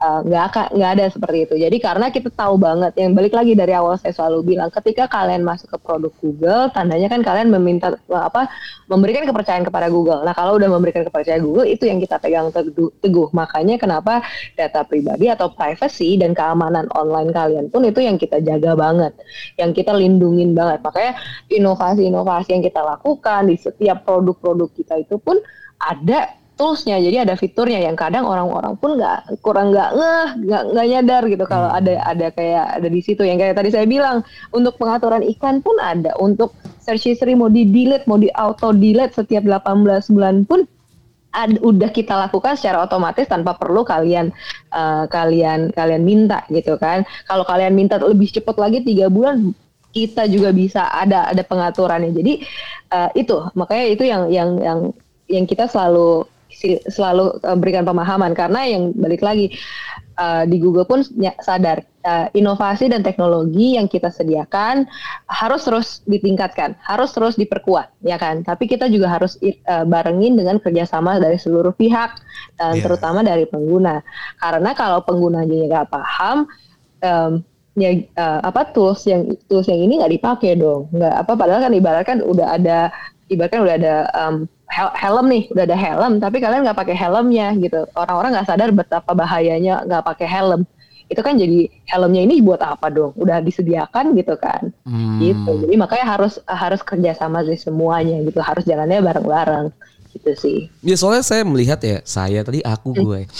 [0.00, 1.54] nggak akan nggak ada seperti itu.
[1.60, 5.44] Jadi karena kita tahu banget yang balik lagi dari awal saya selalu bilang ketika kalian
[5.44, 8.48] masuk ke produk Google, tandanya kan kalian meminta uh, apa
[8.88, 10.24] memberikan kepercayaan kepada Google.
[10.24, 12.88] Nah kalau udah memberikan kepercayaan Google itu yang kita pegang teguh.
[13.04, 13.28] teguh.
[13.36, 14.24] Makanya kenapa
[14.56, 19.12] data pribadi atau privacy dan keamanan online kalian pun itu yang kita jaga banget,
[19.60, 20.80] yang kita lindungin banget.
[20.80, 21.12] Makanya
[21.52, 25.36] inovasi-inovasi yang kita lakukan di setiap produk-produk kita itu pun
[25.80, 27.00] ada toolsnya.
[27.00, 31.44] Jadi ada fiturnya yang kadang orang-orang pun nggak kurang nggak ngeh nggak nggak nyadar gitu
[31.48, 33.24] kalau ada ada kayak ada di situ.
[33.24, 34.20] Yang kayak tadi saya bilang
[34.52, 36.12] untuk pengaturan iklan pun ada.
[36.20, 36.52] Untuk
[36.84, 40.68] search history mau di delete mau di auto delete setiap 18 bulan pun
[41.32, 44.28] ad- udah kita lakukan secara otomatis tanpa perlu kalian
[44.68, 47.08] eh, kalian kalian minta gitu kan.
[47.24, 49.56] Kalau kalian minta lebih cepat lagi tiga bulan
[49.90, 52.12] kita juga bisa ada ada pengaturannya.
[52.12, 52.44] Jadi
[52.92, 53.48] eh, itu.
[53.56, 54.80] Makanya itu yang yang yang
[55.30, 56.26] yang kita selalu
[56.86, 59.50] selalu eh, berikan pemahaman karena yang balik lagi
[60.20, 64.84] eh, di Google pun ny- sadar eh, inovasi dan teknologi yang kita sediakan
[65.28, 68.44] harus terus ditingkatkan, harus terus diperkuat, ya kan?
[68.44, 72.10] Tapi kita juga harus barengin dengan kerjasama dari seluruh pihak
[72.56, 72.84] dan Iya.
[72.84, 74.00] terutama dari pengguna.
[74.36, 76.48] Karena kalau penggunanya nggak paham,
[77.00, 77.32] em,
[77.78, 81.72] ya eh, apa tools yang tools yang ini nggak dipakai dong, nggak apa padahal kan
[81.72, 82.90] ibaratkan udah ada
[83.30, 83.94] ibaratkan udah ada
[84.70, 87.86] hel- helm nih, udah ada helm, tapi kalian nggak pakai helmnya gitu.
[87.94, 90.62] Orang-orang nggak sadar betapa bahayanya nggak pakai helm.
[91.10, 93.14] Itu kan jadi helmnya ini buat apa dong?
[93.18, 95.18] Udah disediakan gitu kan, Hmm.
[95.18, 95.66] gitu.
[95.66, 99.66] Jadi makanya harus harus kerjasama sih semuanya gitu, harus jalannya bareng-bareng
[100.10, 100.58] gitu sih.
[100.82, 103.30] Ya soalnya saya melihat ya, saya tadi aku gue.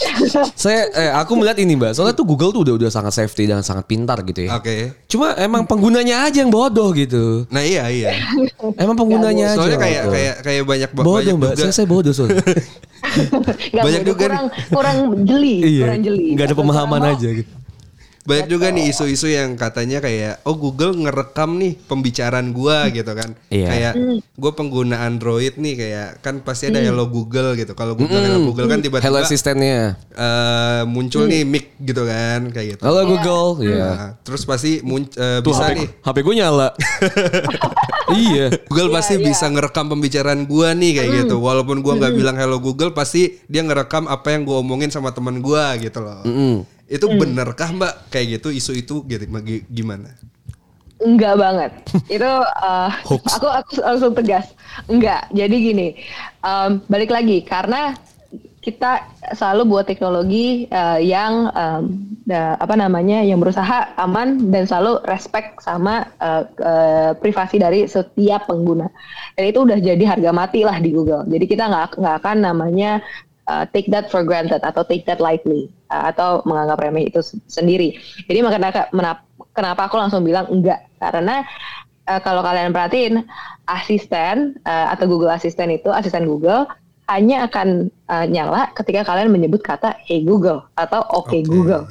[0.55, 1.97] saya eh, aku melihat ini Mbak.
[1.97, 4.57] Soalnya tuh Google tuh udah udah sangat safety dan sangat pintar gitu ya.
[4.57, 4.95] Oke.
[5.11, 7.45] Cuma emang penggunanya aja yang bodoh gitu.
[7.51, 8.11] Nah, iya iya.
[8.81, 9.57] Emang penggunanya aja.
[9.59, 11.53] Soalnya kayak kayak kayak banyak bodoh banyak Mbak.
[11.53, 12.43] juga Saya, saya bodoh soalnya.
[13.01, 15.83] Nggak Banyak bodoh, juga kurang kurang jeli, iya.
[15.83, 16.27] kurang jeli.
[16.37, 17.51] Nggak ada pemahaman aja gitu.
[18.21, 23.33] Banyak juga nih isu-isu yang katanya kayak oh Google ngerekam nih pembicaraan gua gitu kan.
[23.49, 23.67] Iya.
[23.67, 23.93] Kayak
[24.37, 27.73] gue pengguna Android nih kayak kan pasti ada hello Google gitu.
[27.73, 29.97] Kalau Google hello Google kan Hello tiba-tiba asistennya.
[30.13, 32.81] eh, muncul nih mic gitu kan kayak gitu.
[32.85, 33.65] Halo Google.
[33.65, 33.85] Iya.
[33.89, 36.69] Nah, terus pasti mun- eh, Tuh bisa HP, nih HP gue nyala.
[38.21, 38.47] iya.
[38.69, 39.25] Google pasti iya.
[39.25, 41.41] bisa ngerekam pembicaraan gua nih kayak gitu.
[41.41, 45.41] Walaupun gua nggak bilang hello Google, pasti dia ngerekam apa yang gua omongin sama teman
[45.41, 46.21] gua gitu loh.
[46.21, 46.80] Mm.
[46.91, 50.11] Itu benerkah Mbak kayak gitu isu itu gitu gi- gimana?
[51.01, 51.71] Enggak banget.
[52.19, 54.53] Itu uh, aku aku langsung tegas.
[54.85, 55.25] Enggak.
[55.33, 55.87] Jadi gini,
[56.45, 57.97] um, balik lagi karena
[58.61, 59.01] kita
[59.33, 61.83] selalu buat teknologi uh, yang um,
[62.29, 68.45] da- apa namanya yang berusaha aman dan selalu respect sama uh, uh, privasi dari setiap
[68.45, 68.85] pengguna.
[69.33, 71.25] Dan itu udah jadi harga mati lah di Google.
[71.25, 73.01] Jadi kita nggak nggak akan namanya
[73.51, 77.35] uh, take that for granted atau take that lightly uh, atau menganggap remeh itu se-
[77.51, 77.99] sendiri.
[78.31, 78.87] Jadi makanya
[79.51, 81.43] kenapa aku langsung bilang enggak karena
[82.07, 83.27] uh, kalau kalian perhatiin
[83.67, 86.63] asisten uh, atau Google Assistant itu asisten Google
[87.11, 91.51] hanya akan uh, nyala ketika kalian menyebut kata Hey Google atau Oke Oke.
[91.51, 91.83] Google.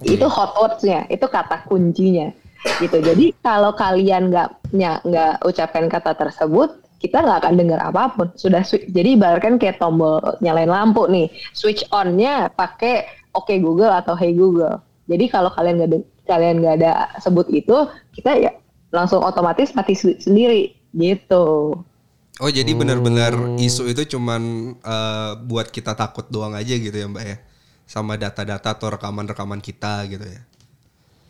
[0.00, 2.32] Itu hot words-nya, itu kata kuncinya
[2.80, 3.04] gitu.
[3.04, 4.72] Jadi kalau kalian nggak
[5.04, 8.30] nggak ucapkan kata tersebut, kita nggak akan dengar apa pun.
[8.38, 13.02] Sudah swi- jadi ibaratkan kayak tombol nyalain lampu nih, switch on-nya pakai
[13.34, 14.78] Oke Google atau Hey Google.
[15.10, 17.74] Jadi kalau kalian nggak kalian nggak ada sebut itu,
[18.14, 18.54] kita ya
[18.94, 21.74] langsung otomatis mati se- sendiri gitu.
[22.40, 27.24] Oh jadi benar-benar isu itu cuman eh, buat kita takut doang aja gitu ya Mbak
[27.26, 27.36] ya?
[27.84, 30.40] Sama data-data atau rekaman-rekaman kita gitu ya?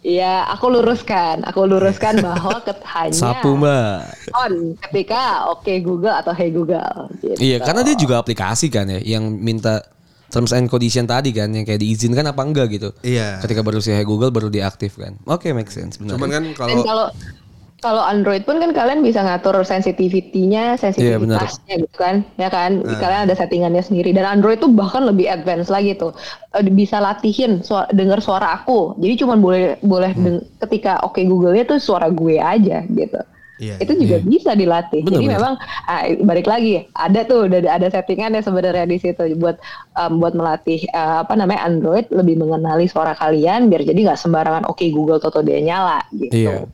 [0.03, 3.99] Iya, aku luruskan, aku luruskan bahwa ket- hanya Sapu Mbak.
[4.35, 4.53] on
[4.91, 7.07] ketika Oke Google atau Hey Google.
[7.23, 7.39] Gitu.
[7.39, 9.79] Iya, karena dia juga aplikasi kan ya yang minta
[10.27, 12.91] terms and condition tadi kan yang kayak diizinkan apa enggak gitu.
[13.07, 13.39] Iya.
[13.39, 15.23] Ketika baru sih Google baru diaktifkan.
[15.23, 16.19] Oke, make sense benar.
[16.19, 17.07] Cuman kan Dan kalau
[17.83, 22.79] kalau Android pun kan kalian bisa ngatur sensitivity-nya, Iya, sensitivitasnya gitu kan, ya kan.
[22.87, 24.15] Kalian ada settingannya sendiri.
[24.15, 26.15] Dan Android tuh bahkan lebih advance lagi tuh,
[26.55, 28.95] Eh, bisa latihin suara, dengar suara aku.
[29.03, 33.19] Jadi cuma boleh boleh deng- ketika Oke Google-nya tuh suara gue aja gitu.
[33.63, 33.79] yeah.
[33.79, 34.27] itu juga yeah.
[34.27, 35.07] bisa dilatih.
[35.07, 35.37] Bener, Jadi bener.
[35.39, 35.55] memang
[35.87, 39.55] ah, balik lagi ada tuh udah ada settingan ya sebenarnya di situ buat
[39.95, 44.67] um, buat melatih uh, apa namanya Android lebih mengenali suara kalian biar jadi nggak sembarangan
[44.67, 46.35] oke okay, Google Toto dia nyala gitu.
[46.35, 46.67] Yeah.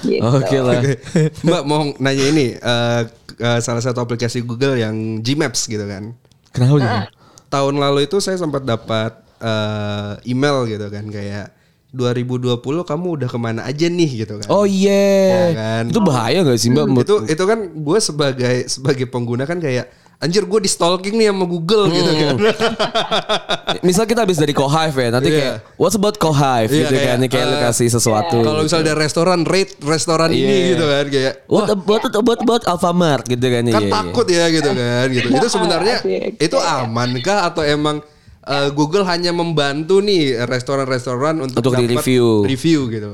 [0.00, 0.24] Gitu.
[0.24, 0.80] Oke okay lah.
[1.46, 3.04] Mbak mau nanya ini uh,
[3.38, 6.16] uh, salah satu aplikasi Google yang Gmaps gitu kan.
[6.56, 6.80] Kenapa?
[6.80, 7.04] Uh.
[7.52, 9.12] Tahun lalu itu saya sempat dapat
[9.44, 11.52] uh, email gitu kan kayak
[11.92, 12.56] 2020
[12.88, 14.48] kamu udah ke mana aja nih gitu kan.
[14.48, 14.88] Oh iya.
[14.88, 15.28] Yeah.
[15.52, 15.84] Ya kan?
[15.92, 16.86] Itu bahaya gak sih Mbak?
[16.88, 21.34] Hmm, itu itu kan gue sebagai sebagai pengguna kan kayak anjir gue di stalking nih
[21.34, 22.20] sama Google gitu hmm.
[22.22, 22.72] gitu kan.
[23.88, 25.38] misal kita habis dari Kohive ya, nanti yeah.
[25.42, 28.38] kayak what's about Kohive yeah, gitu kayak, kan, kayak uh, kasih sesuatu.
[28.38, 28.46] Yeah.
[28.46, 30.38] Kalau misalnya ada restoran, rate restoran yeah.
[30.46, 33.62] ini gitu kan kayak what about about about Alfamart gitu kan.
[33.66, 34.46] Kan yeah, takut yeah.
[34.46, 35.28] ya gitu kan gitu.
[35.34, 35.96] itu sebenarnya
[36.38, 37.98] itu aman kah atau emang
[38.46, 43.12] uh, Google hanya membantu nih restoran-restoran untuk, untuk review review gitu.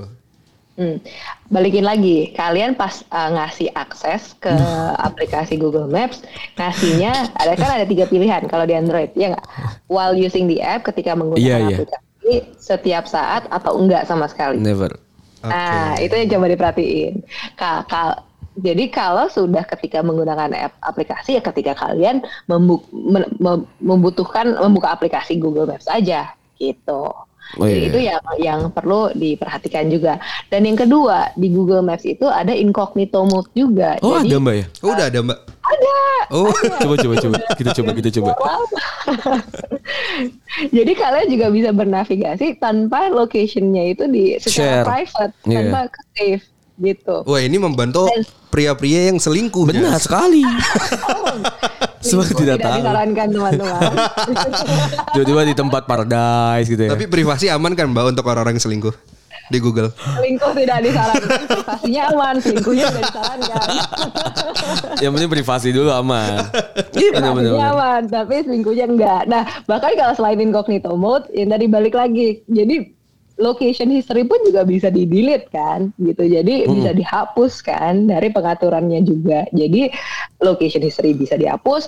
[0.78, 1.02] Hmm.
[1.50, 4.54] Balikin lagi, kalian pas uh, ngasih akses ke
[5.10, 6.22] aplikasi Google Maps,
[6.54, 9.46] ngasihnya ada kan ada tiga pilihan kalau di Android, ya nggak?
[9.90, 11.82] While using the app, ketika menggunakan yeah, yeah.
[11.82, 14.62] aplikasi, setiap saat atau enggak sama sekali.
[14.62, 14.94] Never.
[15.42, 16.06] Nah, okay.
[16.06, 17.14] itu yang coba diperhatiin.
[17.58, 18.22] Kal, kal
[18.58, 22.26] jadi kalau sudah ketika menggunakan app aplikasi ya ketika kalian
[23.78, 27.14] membutuhkan membuka aplikasi Google Maps aja gitu.
[27.56, 27.88] Oh, iya.
[27.88, 30.20] Itu yang yang perlu diperhatikan juga.
[30.52, 33.96] Dan yang kedua di Google Maps itu ada incognito mode juga.
[34.04, 34.66] Oh Jadi, ada mbak ya?
[34.84, 35.38] Oh udah ada mbak.
[35.64, 35.96] Ada.
[36.28, 36.76] Oh ada.
[36.84, 38.30] coba coba coba kita coba kita coba.
[40.76, 44.84] Jadi kalian juga bisa bernavigasi tanpa locationnya itu di secara Share.
[44.84, 45.56] private yeah.
[45.56, 45.80] tanpa
[46.12, 46.44] save
[46.78, 47.26] gitu.
[47.26, 48.06] Wah ini membantu
[48.48, 49.68] pria-pria yang selingkuh.
[49.68, 50.00] Benar ya?
[50.00, 50.42] sekali.
[51.98, 52.76] Semua tidak, tidak tahu.
[52.78, 53.92] disarankan teman-teman.
[55.14, 56.90] Tiba-tiba di tempat paradise gitu ya.
[56.94, 58.94] Tapi privasi aman kan mbak untuk orang-orang yang selingkuh?
[59.48, 59.90] Di Google.
[59.96, 61.40] Selingkuh tidak disarankan.
[61.48, 63.68] Privasinya aman, selingkuhnya tidak disarankan.
[65.02, 66.38] yang penting privasi dulu aman.
[66.94, 67.52] Iya benar-benar.
[67.74, 69.22] aman, tapi selingkuhnya enggak.
[69.26, 72.44] Nah bahkan kalau selain incognito mode, yang tadi balik lagi.
[72.46, 72.97] Jadi
[73.38, 76.74] location history pun juga bisa di delete kan gitu jadi hmm.
[76.74, 79.94] bisa dihapus kan dari pengaturannya juga jadi
[80.42, 81.86] location history bisa dihapus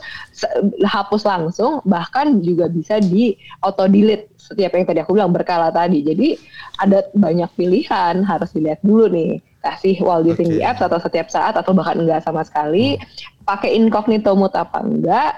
[0.86, 3.34] hapus langsung bahkan juga bisa di
[3.66, 6.38] auto delete setiap yang tadi aku bilang berkala tadi jadi
[6.78, 10.62] ada banyak pilihan harus dilihat dulu nih kasih while using okay.
[10.62, 13.44] the apps atau setiap saat atau bahkan enggak sama sekali hmm.
[13.44, 15.36] pakai incognito mode apa enggak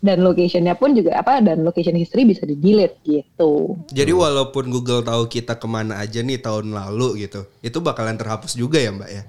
[0.00, 3.76] dan locationnya pun juga apa dan location history bisa di delete gitu.
[3.92, 8.56] Jadi walaupun Google tahu kita ke mana aja nih tahun lalu gitu, itu bakalan terhapus
[8.56, 9.22] juga ya Mbak ya?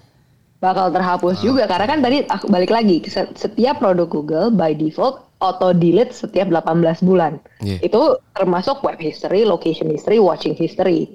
[0.64, 1.52] Bakal terhapus oh.
[1.52, 3.04] juga karena kan tadi aku balik lagi
[3.36, 7.42] setiap produk Google by default auto delete setiap 18 bulan.
[7.60, 7.82] Yeah.
[7.84, 11.10] Itu termasuk web history, location history, watching history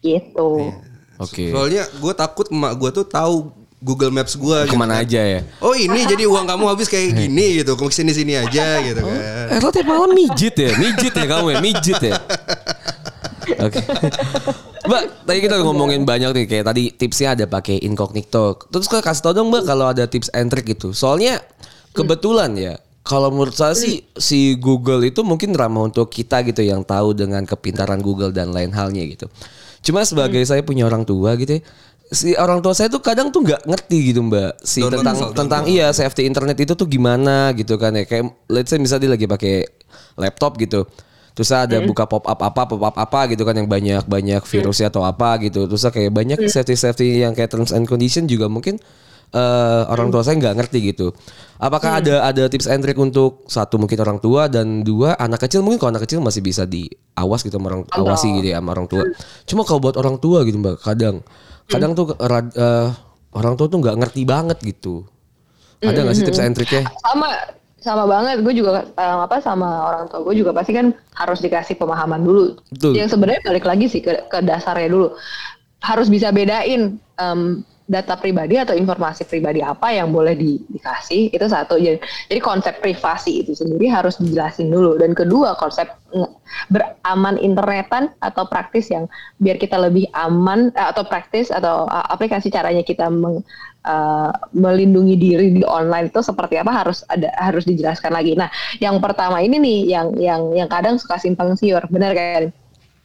[0.00, 0.72] gitu.
[0.72, 1.20] Yeah.
[1.20, 1.34] Oke.
[1.34, 1.48] Okay.
[1.52, 5.18] Soalnya gue takut emak gue tuh tahu Google Maps gue gitu ke mana gitu.
[5.18, 8.78] aja ya oh ini jadi uang kamu habis kayak gini gitu ke sini sini aja
[8.78, 9.18] gitu kan
[9.50, 12.14] eh lo tiap malam mijit ya mijit ya kamu ya mijit ya
[13.42, 13.78] Oke.
[13.78, 13.84] Okay.
[14.82, 18.58] Mbak, tadi kita ngomongin banyak nih kayak tadi tipsnya ada pakai incognito.
[18.70, 20.90] Terus kau kasih tau dong Mbak kalau ada tips and trick gitu.
[20.90, 21.42] Soalnya
[21.94, 26.86] kebetulan ya kalau menurut saya sih si Google itu mungkin ramah untuk kita gitu yang
[26.86, 29.26] tahu dengan kepintaran Google dan lain halnya gitu.
[29.82, 30.50] Cuma sebagai hmm.
[30.50, 31.62] saya punya orang tua gitu ya,
[32.12, 34.60] si orang tua saya tuh kadang tuh nggak ngerti gitu mbak.
[34.60, 38.04] Si download tentang tentang iya safety internet itu tuh gimana gitu kan ya.
[38.04, 39.54] Kayak let's say misalnya dia lagi pakai
[40.20, 40.84] laptop gitu
[41.32, 41.88] terus ada hmm.
[41.88, 45.40] buka pop up apa pop up apa gitu kan yang banyak banyak virusnya atau apa
[45.40, 45.64] gitu.
[45.64, 46.52] Terus kayak banyak hmm.
[46.52, 48.76] safety safety yang kayak terms and condition juga mungkin
[49.32, 51.10] uh, orang tua saya nggak ngerti gitu.
[51.62, 52.00] Apakah hmm.
[52.02, 55.78] ada ada tips and trick untuk satu mungkin orang tua dan dua anak kecil mungkin
[55.80, 59.04] kalau anak kecil masih bisa diawas gitu sama orang awasi gitu ya sama orang tua.
[59.48, 61.24] Cuma kalau buat orang tua gitu mbak kadang
[61.70, 62.88] kadang tuh uh,
[63.32, 65.06] orang tua tuh nggak ngerti banget gitu.
[65.82, 67.28] Ada nggak sih tips and triknya sama
[67.82, 68.42] sama banget.
[68.46, 72.58] Gue juga um, apa sama orang tua gue juga pasti kan harus dikasih pemahaman dulu.
[72.70, 72.98] Betul.
[72.98, 75.14] yang sebenarnya balik lagi sih ke, ke dasarnya dulu.
[75.82, 81.46] Harus bisa bedain um, data pribadi atau informasi pribadi apa yang boleh di, dikasih itu
[81.50, 81.98] satu jadi,
[82.30, 85.90] jadi konsep privasi itu sendiri harus dijelasin dulu dan kedua konsep
[86.68, 89.08] beraman internetan atau praktis yang
[89.40, 93.40] biar kita lebih aman eh, atau praktis atau uh, aplikasi caranya kita meng,
[93.88, 98.36] uh, melindungi diri di online itu seperti apa harus ada harus dijelaskan lagi.
[98.36, 102.52] Nah, yang pertama ini nih yang yang yang kadang suka simpang siur, benar kan?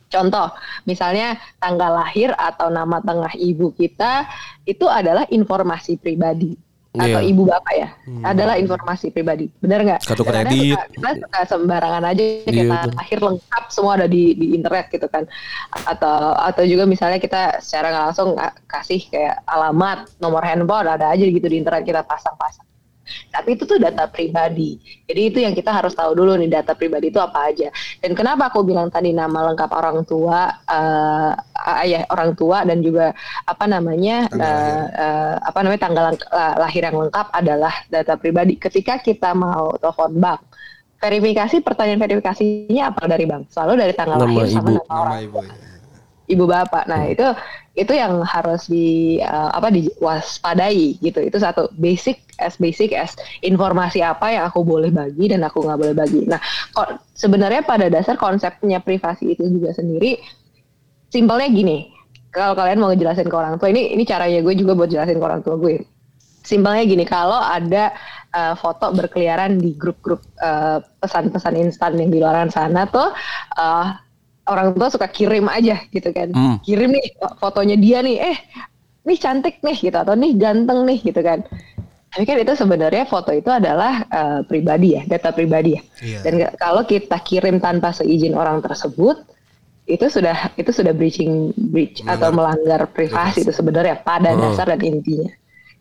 [0.07, 0.55] Contoh,
[0.87, 4.23] misalnya tanggal lahir atau nama tengah ibu kita
[4.63, 6.55] itu adalah informasi pribadi.
[6.97, 7.89] atau ibu bapak ya?
[8.09, 8.25] Hmm.
[8.25, 9.53] adalah informasi pribadi.
[9.61, 10.01] Benar nggak?
[10.01, 10.73] Kartu kredit.
[10.73, 15.05] kita, kita suka sembarangan aja iya, kita akhir lengkap semua ada di di internet gitu
[15.05, 15.29] kan.
[15.85, 18.33] Atau atau juga misalnya kita secara langsung
[18.65, 22.65] kasih kayak alamat nomor handphone ada aja gitu di internet kita pasang-pasang
[23.29, 24.77] tapi itu tuh data pribadi.
[25.07, 27.69] Jadi itu yang kita harus tahu dulu nih data pribadi itu apa aja.
[27.99, 31.31] Dan kenapa aku bilang tadi nama lengkap orang tua, uh,
[31.83, 33.11] ayah orang tua dan juga
[33.47, 36.05] apa namanya uh, uh, apa namanya tanggal
[36.57, 38.59] lahir yang lengkap adalah data pribadi.
[38.59, 40.41] Ketika kita mau telepon bank,
[40.97, 43.49] verifikasi pertanyaan verifikasinya apa dari bank?
[43.53, 44.55] Selalu dari tanggal nama lahir ibu.
[44.55, 45.13] sama nama orang.
[45.13, 45.67] Nama ibu, ya
[46.27, 46.83] ibu bapak.
[46.85, 47.13] Nah, hmm.
[47.15, 47.27] itu
[47.77, 51.19] itu yang harus di uh, apa diwaspadai gitu.
[51.23, 55.79] Itu satu basic as basic as informasi apa yang aku boleh bagi dan aku nggak
[55.79, 56.25] boleh bagi.
[56.25, 56.41] Nah,
[56.73, 60.17] kok sebenarnya pada dasar konsepnya privasi itu juga sendiri
[61.09, 61.93] simpelnya gini.
[62.31, 65.25] Kalau kalian mau ngejelasin ke orang tua ini ini caranya gue juga buat jelasin ke
[65.25, 65.81] orang tua gue.
[66.47, 67.91] Simpelnya gini, kalau ada
[68.31, 73.11] uh, foto berkeliaran di grup-grup uh, pesan-pesan instan yang di luar sana tuh
[73.59, 73.87] uh,
[74.47, 76.63] orang tua suka kirim aja gitu kan hmm.
[76.63, 77.05] kirim nih
[77.37, 78.37] fotonya dia nih eh
[79.03, 81.43] nih cantik nih gitu atau nih ganteng nih gitu kan
[82.07, 86.21] tapi kan itu sebenarnya foto itu adalah uh, pribadi ya data pribadi ya yeah.
[86.23, 89.21] dan kalau kita kirim tanpa seizin orang tersebut
[89.87, 92.19] itu sudah itu sudah breaching breach melanggar.
[92.19, 94.39] atau melanggar privasi itu sebenarnya pada oh.
[94.51, 95.31] dasar dan intinya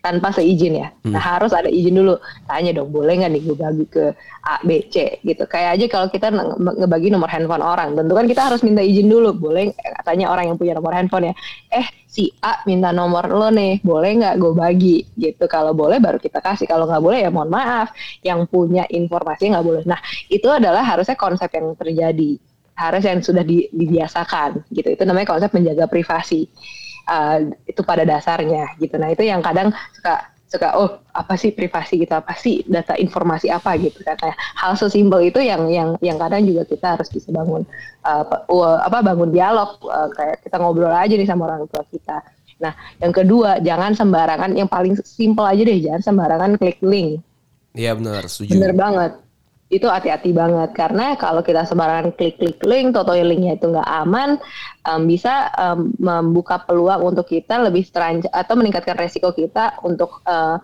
[0.07, 0.95] tanpa seizin ya.
[1.03, 1.19] Hmm.
[1.19, 2.15] Nah harus ada izin dulu.
[2.47, 4.05] Tanya dong, boleh nggak nih gue bagi ke
[4.47, 5.43] A, B, C gitu.
[5.51, 9.35] Kayak aja kalau kita ngebagi nomor handphone orang, tentu kan kita harus minta izin dulu.
[9.35, 9.75] Boleh
[10.07, 11.35] tanya orang yang punya nomor handphone ya.
[11.75, 15.51] Eh si A minta nomor lo nih, boleh nggak gue bagi gitu.
[15.51, 16.71] Kalau boleh baru kita kasih.
[16.71, 17.91] Kalau nggak boleh ya mohon maaf.
[18.23, 19.83] Yang punya informasi nggak boleh.
[19.83, 19.99] Nah
[20.31, 22.39] itu adalah harusnya konsep yang terjadi
[22.77, 24.95] harus yang sudah dibiasakan gitu.
[24.95, 26.47] Itu namanya konsep menjaga privasi
[27.07, 28.99] uh, itu pada dasarnya gitu.
[28.99, 32.15] Nah itu yang kadang suka suka oh apa sih privasi gitu?
[32.15, 33.75] Apa sih data informasi apa?
[33.79, 37.67] gitu kayak hal sesimpel itu yang yang yang kadang juga kita harus bisa bangun
[38.07, 38.25] uh,
[38.83, 42.23] apa bangun dialog uh, kayak kita ngobrol aja nih sama orang tua kita.
[42.63, 47.23] Nah yang kedua jangan sembarangan yang paling simpel aja deh jangan sembarangan klik link.
[47.77, 48.57] Iya benar, setuju.
[48.57, 49.26] Bener banget
[49.67, 54.39] itu hati-hati banget karena kalau kita sembarangan klik-klik link, toto linknya itu nggak aman,
[54.87, 60.63] um, bisa um, membuka peluang untuk kita lebih terancam atau meningkatkan resiko kita untuk uh,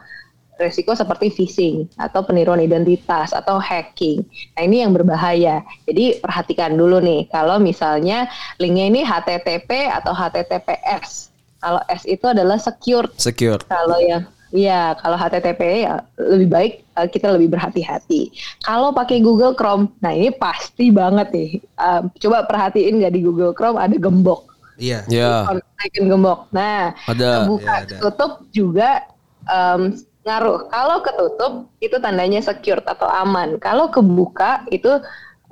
[0.63, 4.23] resiko seperti phishing atau peniruan identitas atau hacking.
[4.55, 5.67] Nah ini yang berbahaya.
[5.91, 8.31] Jadi perhatikan dulu nih kalau misalnya
[8.63, 11.35] linknya ini HTTP atau HTTPS.
[11.59, 13.11] Kalau S itu adalah secure.
[13.19, 13.67] Secure.
[13.67, 18.33] Kalau yang Iya, kalau HTTP ya lebih baik uh, kita lebih berhati-hati.
[18.65, 21.51] Kalau pakai Google Chrome, nah ini pasti banget nih.
[21.77, 24.49] Uh, coba perhatiin nggak di Google Chrome ada gembok.
[24.81, 25.05] Iya.
[25.09, 25.61] Iya.
[25.89, 26.49] Icon gembok.
[26.51, 27.47] Nah, ada.
[27.47, 29.05] Buka ya, tutup juga
[29.47, 30.71] um, ngaruh.
[30.71, 33.61] Kalau ketutup itu tandanya secure atau aman.
[33.61, 34.91] Kalau kebuka itu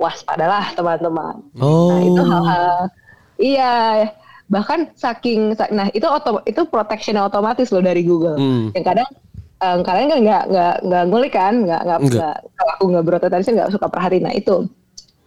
[0.01, 1.45] waspadalah teman-teman.
[1.61, 1.93] Oh.
[1.93, 2.77] Nah, itu hal-hal
[3.41, 4.13] Iya,
[4.53, 8.77] bahkan saking nah itu otom, itu protection otomatis loh dari Google hmm.
[8.77, 9.09] yang kadang
[9.61, 12.01] um, kalian kan nggak nggak nggak ngulik kan nggak nggak
[12.57, 14.57] kalau aku nggak berotomatis nggak suka perhatiin nah itu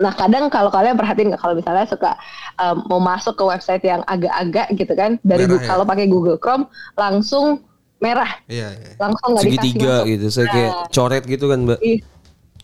[0.01, 2.17] nah kadang kalau kalian perhatiin nggak kalau misalnya suka
[2.59, 5.69] um, mau masuk ke website yang agak-agak gitu kan dari merah, ya?
[5.69, 6.65] kalau pakai Google Chrome
[6.97, 7.61] langsung
[8.01, 8.99] merah iya, iya.
[8.99, 11.79] langsung nggak dikasih tiga gitu saya kayak nah, coret gitu kan mbak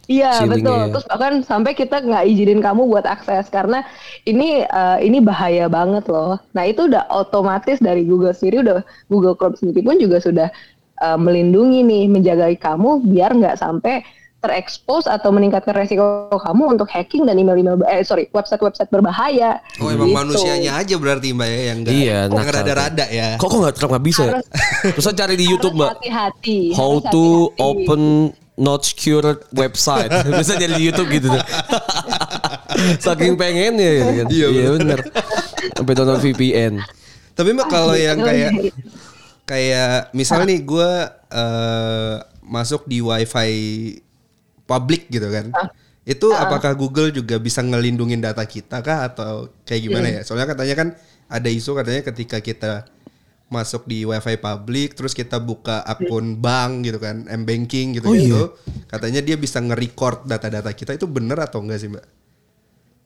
[0.10, 0.74] Iya betul.
[0.74, 0.90] Ya.
[0.90, 3.86] Terus bahkan sampai kita nggak izinin kamu buat akses karena
[4.26, 6.42] ini uh, ini bahaya banget loh.
[6.58, 10.50] Nah itu udah otomatis dari Google sendiri udah Google Chrome sendiri pun juga sudah
[11.02, 14.04] uh, melindungi nih menjaga kamu biar nggak sampai
[14.40, 19.60] terekspos atau meningkatkan resiko kamu untuk hacking dan email-email eh sorry website-website berbahaya.
[19.84, 20.16] Oh emang gitu.
[20.16, 23.36] manusianya aja berarti mbak ya yang nggak iya, nah, rada-rada ya.
[23.36, 24.24] Kok kok nggak nggak bisa?
[24.24, 24.40] Ya?
[24.96, 26.00] Terus cari di YouTube mbak.
[26.00, 26.72] Hati-hati.
[26.72, 27.60] How to hati-hati.
[27.60, 28.02] open
[28.60, 30.12] not secured website.
[30.40, 31.44] Bisa jadi di YouTube gitu tuh.
[33.08, 34.28] Saking pengen ya gitu kan.
[34.28, 35.00] Iya, iya bener.
[35.76, 36.74] Sampai download VPN.
[37.36, 38.52] Tapi mbak kalau yang kayak
[39.50, 40.92] kayak misalnya nih gue
[41.34, 43.54] uh, masuk di wifi
[44.70, 45.50] publik gitu kan.
[46.06, 46.38] Itu uh.
[46.38, 50.16] apakah Google juga bisa ngelindungin data kita kah atau kayak gimana hmm.
[50.18, 50.22] ya?
[50.22, 50.88] Soalnya katanya kan
[51.26, 52.86] ada isu katanya ketika kita
[53.50, 58.14] masuk di wifi publik terus kita buka akun bank gitu kan m banking gitu oh,
[58.14, 58.86] gitu iya?
[58.94, 62.06] katanya dia bisa nge-record data-data kita itu bener atau enggak sih mbak?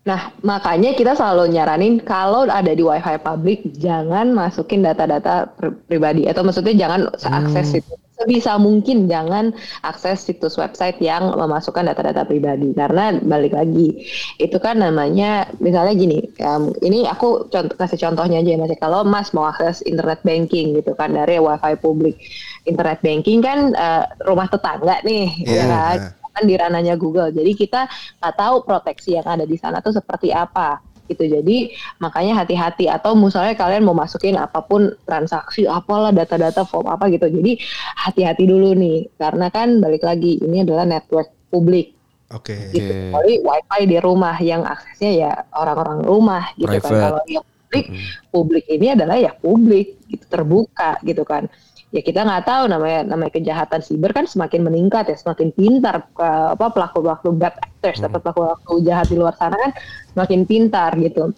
[0.03, 5.47] Nah makanya kita selalu nyaranin kalau ada di wifi publik jangan masukin data-data
[5.87, 6.27] pribadi.
[6.27, 7.79] Atau maksudnya jangan akses hmm.
[7.79, 12.75] itu sebisa mungkin jangan akses situs website yang memasukkan data-data pribadi.
[12.75, 14.03] Karena balik lagi
[14.43, 18.75] itu kan namanya misalnya gini um, ini aku contoh, kasih contohnya aja ya mas.
[18.83, 22.19] Kalau mas mau akses internet banking gitu kan dari wifi publik
[22.67, 25.55] internet banking kan uh, rumah tetangga nih yeah.
[25.55, 25.99] ya kan
[26.33, 27.81] kan di ranahnya Google jadi kita
[28.19, 30.81] nggak tahu proteksi yang ada di sana tuh seperti apa
[31.11, 31.27] gitu.
[31.27, 37.11] Jadi makanya hati-hati atau misalnya kalian mau masukin apa pun transaksi apalah data-data form apa
[37.11, 37.27] gitu.
[37.27, 37.59] Jadi
[37.99, 41.93] hati-hati dulu nih karena kan balik lagi ini adalah network publik.
[42.33, 42.55] Oke.
[42.55, 42.79] Okay.
[42.79, 42.93] Gitu.
[43.11, 46.81] Jadi wifi di rumah yang aksesnya ya orang-orang rumah gitu kan.
[46.81, 46.95] Private.
[46.95, 47.03] kan.
[47.03, 48.07] Kalau yang publik, hmm.
[48.31, 51.49] publik ini adalah ya publik gitu terbuka gitu kan
[51.93, 56.25] ya kita nggak tahu namanya namanya kejahatan siber kan semakin meningkat ya semakin pintar ke,
[56.25, 58.09] apa pelaku pelaku bad actors hmm.
[58.09, 59.71] atau pelaku pelaku jahat di luar sana kan
[60.17, 61.29] semakin pintar gitu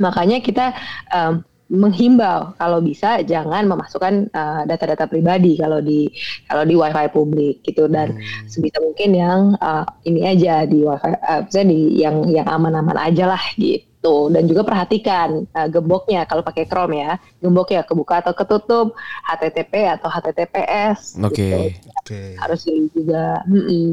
[0.00, 0.72] makanya kita
[1.12, 6.10] um, menghimbau kalau bisa jangan memasukkan data data-data pribadi kalau di
[6.50, 8.48] kalau di wifi publik gitu dan hmm.
[8.48, 13.44] sebisa mungkin yang uh, ini aja di wifi uh, di yang yang aman-aman aja lah
[13.54, 18.96] gitu gitu dan juga perhatikan uh, gemboknya kalau pakai Chrome ya gemboknya kebuka atau ketutup
[19.28, 21.76] HTTP atau HTTPS oke okay.
[21.76, 21.92] gitu.
[22.00, 22.28] okay.
[22.40, 23.92] harus ini juga mm -mm.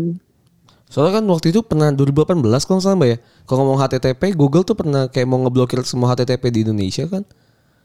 [0.87, 3.19] Soalnya kan waktu itu pernah 2018 kalau sama ya.
[3.43, 7.27] Kalau ngomong HTTP, Google tuh pernah kayak mau ngeblokir semua HTTP di Indonesia kan?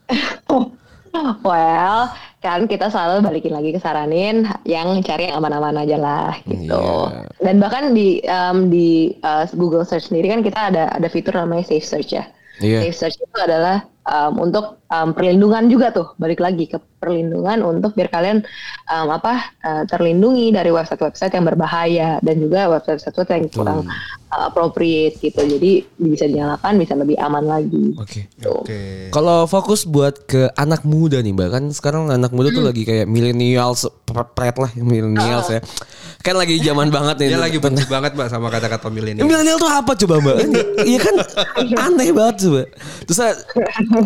[1.43, 2.09] Well,
[2.43, 7.07] kan kita selalu balikin lagi ke saranin yang cari yang aman-aman aja lah gitu.
[7.07, 7.31] Yeah.
[7.39, 11.71] Dan bahkan di um, di uh, Google Search sendiri kan kita ada ada fitur namanya
[11.71, 12.27] Safe Search ya.
[12.63, 12.87] Yeah.
[12.87, 17.99] Safe Search itu adalah um, untuk um, perlindungan juga tuh balik lagi ke perlindungan untuk
[17.99, 18.47] biar kalian
[18.87, 24.31] um, apa uh, terlindungi dari website-website yang berbahaya dan juga website-website yang kurang hmm.
[24.31, 27.99] uh, appropriate gitu jadi bisa dinyalakan bisa lebih aman lagi.
[27.99, 28.07] Oke.
[28.07, 28.23] Okay.
[28.39, 28.55] Gitu.
[28.63, 28.95] Okay.
[29.11, 32.57] Kalau fokus buat ke anak muda nih mbak kan sekarang anak muda hmm.
[32.59, 35.59] tuh lagi kayak millennials pret lah millennials uh.
[35.59, 35.61] ya
[36.23, 37.29] kan lagi zaman banget nih.
[37.35, 39.27] Dia lagi benci banget mbak sama kata-kata milenial.
[39.27, 40.37] Milenial tuh apa coba mbak?
[40.87, 41.15] Iya kan
[41.91, 42.63] aneh banget coba.
[43.05, 43.19] Terus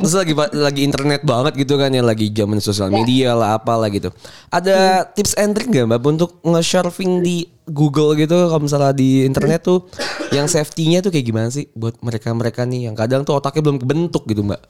[0.01, 4.09] terus lagi lagi internet banget gitu kan ya lagi zaman sosial media lah apalah gitu.
[4.49, 5.09] Ada hmm.
[5.13, 9.91] tips and trick gak mbak untuk nge-surfing di Google gitu kalau misalnya di internet tuh
[10.31, 14.23] yang safety-nya tuh kayak gimana sih buat mereka-mereka nih yang kadang tuh otaknya belum kebentuk
[14.25, 14.63] gitu mbak.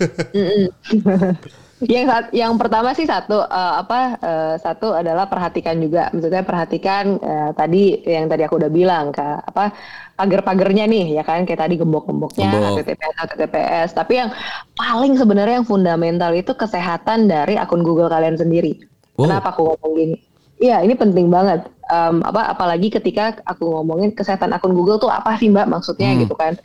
[1.84, 7.52] yang yang pertama sih satu uh, apa uh, satu adalah perhatikan juga maksudnya perhatikan uh,
[7.52, 9.76] tadi yang tadi aku udah bilang ke apa
[10.16, 12.80] pagar-pagarnya nih ya kan kayak tadi gembok-gemboknya Gembok.
[12.80, 14.32] HTTPS HTTPS tapi yang
[14.72, 18.80] paling sebenarnya yang fundamental itu kesehatan dari akun Google kalian sendiri
[19.20, 19.28] oh.
[19.28, 20.18] kenapa aku ngomong gini
[20.56, 21.68] Iya, ini penting banget.
[21.92, 26.20] Um, apa apalagi ketika aku ngomongin kesehatan akun Google tuh apa sih Mbak maksudnya hmm.
[26.24, 26.56] gitu kan?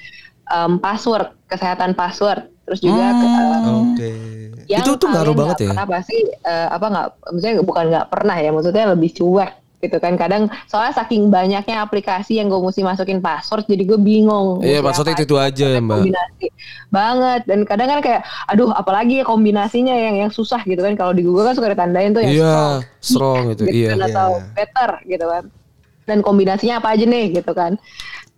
[0.48, 3.68] Um, password, kesehatan password, terus juga hmm.
[3.68, 4.16] um, okay
[4.72, 5.72] yang itu tuh ngaruh banget ya?
[5.76, 9.52] kenapa sih uh, apa nggak maksudnya bukan nggak pernah ya maksudnya lebih cuek
[9.82, 10.14] gitu kan.
[10.14, 15.18] Kadang soalnya saking banyaknya aplikasi yang gue mesti masukin password jadi gue bingung iya password
[15.18, 16.06] itu itu aja ya mbak.
[16.06, 16.48] kombinasi
[16.94, 17.42] banget.
[17.50, 20.94] Dan kadang kan kayak aduh apalagi kombinasinya yang yang susah gitu kan.
[20.94, 22.56] Kalau di Google kan suka ditandain tuh yang iya,
[23.02, 24.54] strong, strong itu gitu, iya atau yeah.
[24.54, 25.44] better gitu kan.
[26.06, 27.82] Dan kombinasinya apa aja nih gitu kan.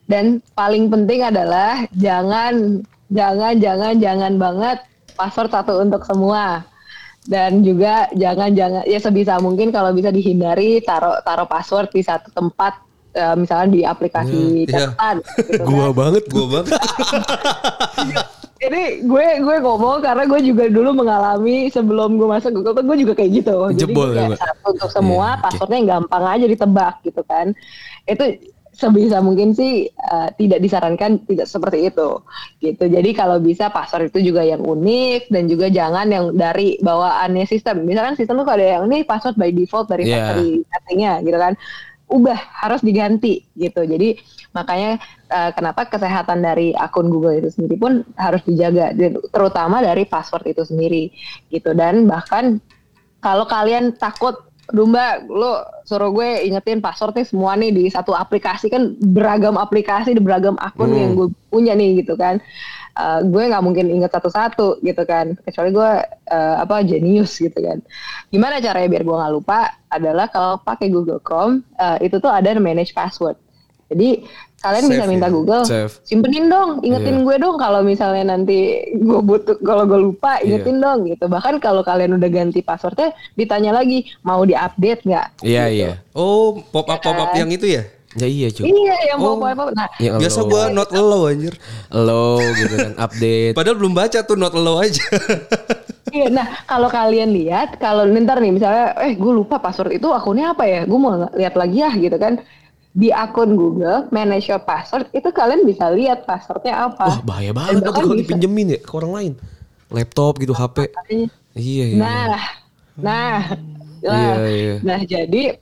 [0.08, 4.78] Dan paling penting adalah jangan jangan jangan jangan banget
[5.18, 6.64] password satu untuk semua
[7.24, 12.28] dan juga jangan jangan ya sebisa mungkin kalau bisa dihindari taruh taruh password di satu
[12.36, 12.84] tempat
[13.16, 15.48] uh, misalnya di aplikasi yeah, catatan yeah.
[15.48, 15.94] gitu gua kan.
[15.96, 16.72] banget gua banget
[18.64, 22.98] Jadi gue gue ngomong karena gue juga dulu mengalami sebelum gue masuk Google tuh gue
[23.04, 23.58] juga kayak gitu.
[23.76, 25.90] Jebol Jadi ya, satu untuk semua yeah, passwordnya okay.
[25.92, 27.52] gampang aja ditebak gitu kan.
[28.08, 28.24] Itu
[28.74, 32.20] sebisa mungkin sih uh, tidak disarankan tidak seperti itu
[32.60, 32.90] gitu.
[32.90, 37.86] Jadi kalau bisa password itu juga yang unik dan juga jangan yang dari bawaannya sistem.
[37.86, 40.34] Misalkan sistem tuh ada yang ini password by default dari yeah.
[40.34, 41.54] dari settingnya gitu kan.
[42.10, 43.86] Ubah harus diganti gitu.
[43.86, 44.18] Jadi
[44.54, 48.94] makanya uh, kenapa kesehatan dari akun Google itu sendiri pun harus dijaga
[49.30, 51.14] terutama dari password itu sendiri
[51.54, 51.78] gitu.
[51.78, 52.58] Dan bahkan
[53.22, 54.36] kalau kalian takut
[54.72, 60.16] Dumba, lo suruh gue ingetin password nih semua nih di satu aplikasi kan beragam aplikasi
[60.16, 61.00] di beragam akun hmm.
[61.04, 62.40] yang gue punya nih gitu kan.
[62.94, 65.92] Uh, gue nggak mungkin inget satu-satu gitu kan, kecuali gue
[66.30, 67.82] uh, apa jenius gitu kan.
[68.30, 69.68] Gimana caranya biar gue nggak lupa?
[69.90, 73.36] Adalah kalau pakai Google Chrome uh, itu tuh ada manage password.
[73.92, 74.24] Jadi
[74.64, 75.34] kalian Save bisa minta ya.
[75.36, 75.94] Google Save.
[76.08, 77.26] simpenin dong ingetin yeah.
[77.28, 80.56] gue dong kalau misalnya nanti gue butuh kalau gue lupa iya.
[80.56, 80.84] ingetin yeah.
[80.88, 85.68] dong gitu bahkan kalau kalian udah ganti passwordnya ditanya lagi mau diupdate nggak iya yeah,
[85.68, 85.96] iya yeah.
[86.16, 87.84] oh pop up pop up yang itu ya
[88.14, 88.70] Ya iya cuy.
[88.70, 89.42] Iya yang oh.
[89.42, 89.74] pop up.
[89.74, 91.58] Nah, ya, biasa gue not low anjir.
[91.90, 93.58] Low gitu kan update.
[93.58, 95.02] Padahal belum baca tuh not low aja.
[96.14, 100.54] Iya, nah kalau kalian lihat, kalau ntar nih misalnya, eh gue lupa password itu akunnya
[100.54, 102.38] apa ya, gue mau lihat lagi ya gitu kan.
[102.94, 107.10] Di akun Google, manage your password, itu kalian bisa lihat passwordnya apa.
[107.10, 109.34] Wah bahaya banget tuh kalau dipinjemin ya ke orang lain.
[109.90, 110.94] Laptop gitu, HP.
[111.54, 111.98] Iya, iya.
[111.98, 112.38] Nah,
[112.94, 113.38] nah,
[114.02, 114.74] nah, Iya, iya.
[114.82, 115.58] nah jadi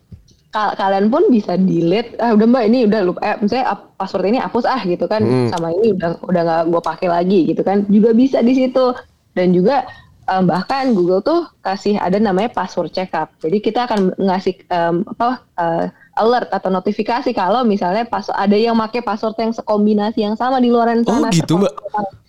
[0.51, 4.39] kal- kalian pun bisa delete ah udah mbak ini udah lupa eh, misalnya password ini
[4.39, 5.47] hapus ah gitu kan Hmm.
[5.47, 8.91] sama ini udah udah nggak gue pakai lagi gitu kan juga bisa di situ
[9.31, 9.87] dan juga
[10.27, 15.29] em, bahkan Google tuh kasih ada namanya password checkup jadi kita akan ngasih em, apa
[15.55, 15.85] eh,
[16.21, 20.69] alert atau notifikasi kalau misalnya pas ada yang pakai password yang sekombinasi yang sama di
[20.69, 21.73] luar Oh sana gitu mbak.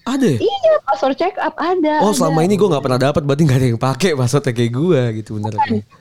[0.03, 0.38] Ada ya?
[0.40, 2.16] iya password checkup ada Oh ada.
[2.16, 5.30] selama ini gue nggak pernah dapat berarti nggak ada yang pakai passwordnya kayak gue gitu
[5.36, 5.53] bener.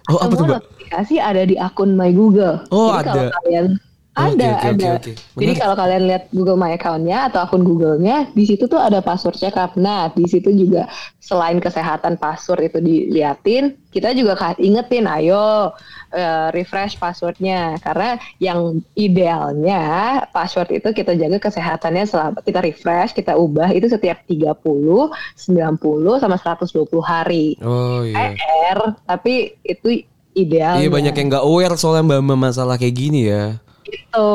[0.08, 0.60] Oh apa tuh mbak?
[0.64, 2.64] notifikasi ada di akun My Google.
[2.70, 3.36] Oh, Jadi kalau ada.
[3.44, 3.66] kalian
[4.12, 4.90] Oke, ada oke, ada.
[5.00, 5.40] oke, oke.
[5.40, 9.40] Jadi kalau kalian lihat Google My Account-nya atau akun Google-nya, di situ tuh ada password
[9.40, 9.80] checkup.
[9.80, 10.92] Nah, di situ juga
[11.24, 15.72] selain kesehatan password itu diliatin, kita juga ingetin, ayo
[16.12, 17.80] eh, refresh passwordnya.
[17.80, 24.28] Karena yang idealnya password itu kita jaga kesehatannya selama kita refresh, kita ubah itu setiap
[24.28, 27.56] 30, 90 sama 120 hari.
[27.64, 28.36] Oh iya.
[28.36, 30.04] PR, tapi itu
[30.36, 30.84] ideal.
[30.84, 33.56] Iya banyak yang nggak aware soalnya mbak masalah kayak gini ya.
[33.92, 34.30] Itu.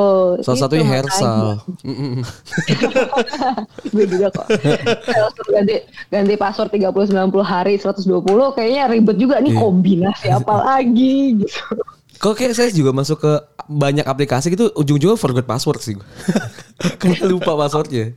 [0.44, 0.84] Salah itu satunya.
[0.86, 1.64] Hersal.
[3.88, 4.46] Gue juga kok.
[5.48, 5.74] Ganti,
[6.07, 8.04] ganti password 30 90 hari 120
[8.52, 9.61] kayaknya ribet juga nih Iya.
[9.61, 11.61] kombinasi apa lagi gitu.
[12.16, 13.32] Kok kayak saya juga masuk ke
[13.66, 16.07] banyak aplikasi gitu ujung-ujungnya forget password sih gue.
[17.00, 18.12] Karena lupa passwordnya.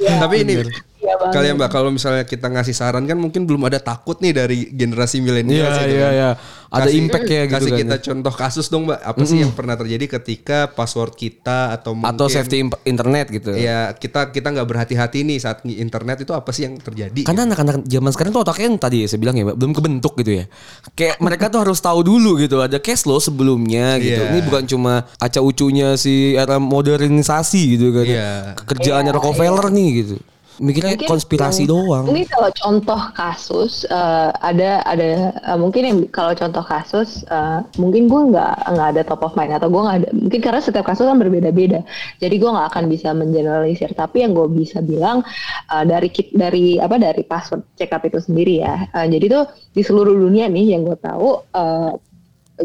[0.00, 0.64] Tapi ini
[1.08, 1.34] Iya banget.
[1.34, 5.18] kalian mbak kalau misalnya kita ngasih saran kan mungkin belum ada takut nih dari generasi
[5.18, 6.12] milenial Iya gitu iya kan.
[6.14, 6.30] iya.
[6.68, 7.80] Ada Kasih- impact-nya gitu Kasih kan.
[7.80, 9.00] kita contoh kasus dong mbak.
[9.00, 13.56] Apa sih yang pernah terjadi ketika password kita atau mungkin Atau safety internet gitu.
[13.56, 17.24] Ya kita kita nggak berhati-hati nih saat internet itu apa sih yang terjadi?
[17.24, 20.32] Karena anak-anak zaman sekarang tuh otaknya yang tadi saya bilang ya, Mbak, belum kebentuk gitu
[20.34, 20.44] ya.
[20.92, 24.20] Kayak mereka tuh harus tahu dulu gitu, ada cash loh sebelumnya gitu.
[24.20, 24.28] Iya.
[24.28, 28.04] Ini bukan cuma acak ucunya si era modernisasi gitu kan.
[28.04, 28.30] Iya.
[28.60, 30.16] Kerjaannya Rockefeller nih gitu.
[30.58, 32.04] Mikirnya Mungkin konspirasi yang- doang.
[32.10, 38.10] Mungkin kalau contoh kasus eh, ada ada eh, mungkin yang kalau contoh kasus eh, mungkin
[38.10, 41.06] gue nggak nggak ada top of mind atau gue nggak ada mungkin karena setiap kasus
[41.06, 41.86] kan berbeda-beda.
[42.18, 43.94] Jadi gue nggak akan bisa mengeneralisir.
[43.94, 45.22] Tapi yang gue bisa bilang
[45.70, 48.90] eh, dari kit dari apa dari password checkup itu sendiri ya.
[48.90, 51.90] Eh, jadi tuh di seluruh dunia nih yang gue tahu eh,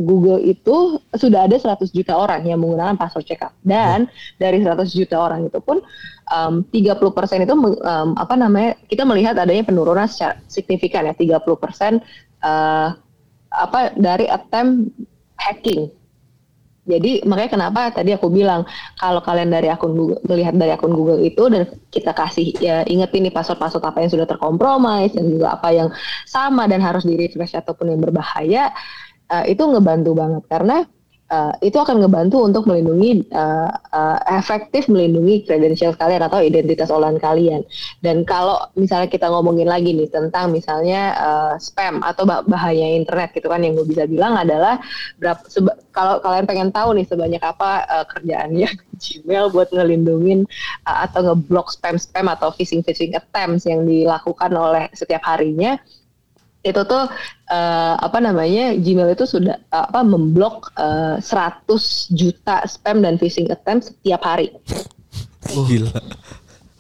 [0.02, 4.10] Google itu sudah ada 100 juta orang yang menggunakan password checkup dan
[4.42, 5.86] dari 100 juta orang itu pun
[6.34, 12.02] um, 30% itu meng- um, apa namanya kita melihat adanya penurunan secara signifikan ya 30%
[12.42, 12.90] uh,
[13.54, 14.90] apa dari attempt
[15.38, 15.94] hacking.
[16.84, 18.68] Jadi makanya kenapa tadi aku bilang
[19.00, 23.24] kalau kalian dari akun Google melihat dari akun Google itu dan kita kasih ya ingetin
[23.24, 25.88] nih password-password apa yang sudah terkompromis dan juga apa yang
[26.28, 28.76] sama dan harus di refresh ataupun yang berbahaya
[29.34, 30.86] eh, itu ngebantu banget karena
[31.34, 37.18] eh, itu akan ngebantu untuk melindungi eh, eh, efektif melindungi kredensial kalian atau identitas online
[37.18, 37.62] kalian.
[38.06, 43.34] Dan kalau misalnya kita ngomongin lagi nih tentang misalnya eh, spam atau bah- bahaya internet
[43.34, 44.78] gitu kan yang gue bisa bilang adalah
[45.18, 45.42] berapa
[45.94, 48.70] kalau kalian pengen tahu nih sebanyak apa eh, kerjaannya
[49.04, 50.46] Gmail buat ngelindungin
[50.86, 55.78] eh, atau ngeblok spam-spam atau phishing-phishing attempts yang dilakukan oleh setiap harinya
[56.64, 57.04] itu tuh
[57.52, 63.52] eh, apa namanya Gmail itu sudah eh, apa memblok eh, 100 juta spam dan phishing
[63.52, 64.56] attempt setiap hari.
[65.52, 65.92] Gila.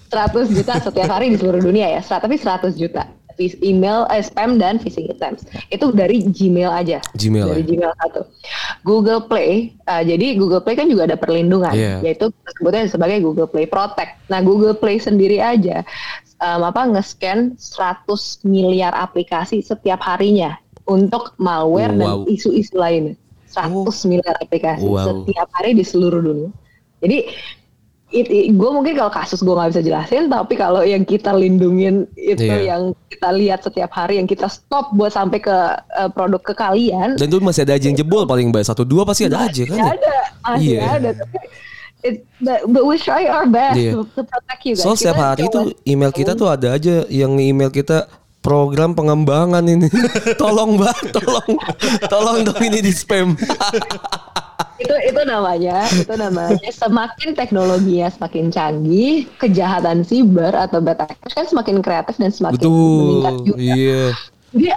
[0.07, 2.01] 100 juta setiap hari di seluruh dunia ya.
[2.01, 3.03] Tapi 100 juta
[3.39, 5.43] email eh, spam dan phishing attempts.
[5.69, 6.99] Itu dari Gmail aja.
[7.15, 7.67] Gmail dari ya?
[7.69, 8.21] Gmail satu.
[8.83, 12.03] Google Play, eh, jadi Google Play kan juga ada perlindungan, Iya.
[12.03, 14.19] yaitu sebutnya sebagai Google Play Protect.
[14.27, 15.81] Nah Google Play sendiri aja
[16.37, 22.27] em, apa nge-scan 100 miliar aplikasi setiap harinya untuk malware Wow.
[22.27, 23.15] dan isu-isu lainnya.
[23.47, 25.23] 100 miliar aplikasi Wow.
[25.23, 26.51] setiap hari di seluruh dunia.
[26.99, 27.29] Jadi
[28.47, 32.61] gue mungkin kalau kasus gue nggak bisa jelasin, tapi kalau yang kita lindungin itu Iya.
[32.69, 35.57] yang kita lihat setiap hari, yang kita stop buat sampai ke
[35.91, 39.01] eh, produk ke kalian, Dan tuh masih ada aja yang jebol paling baik satu dua
[39.01, 39.73] pasti ada aja kan.
[39.73, 39.89] masih ya?
[39.91, 40.79] ada, masih Iya.
[40.85, 41.09] ada.
[41.15, 41.37] Tapi
[42.03, 43.91] it, but, but we try our best Iya.
[43.93, 44.83] to, to protect you guys.
[44.83, 48.05] So setiap Kita hari coba- tuh email kita tuh ada aja yang email kita
[48.39, 49.89] program pengembangan ini.
[50.37, 51.49] tolong mbak, tolong,
[52.05, 53.33] tolong dong ini di spam.
[54.75, 61.45] itu itu namanya itu namanya semakin teknologinya semakin canggih kejahatan siber atau bad actors kan
[61.45, 64.03] semakin kreatif dan semakin meningkat Betul, juga iya.
[64.49, 64.69] Jadi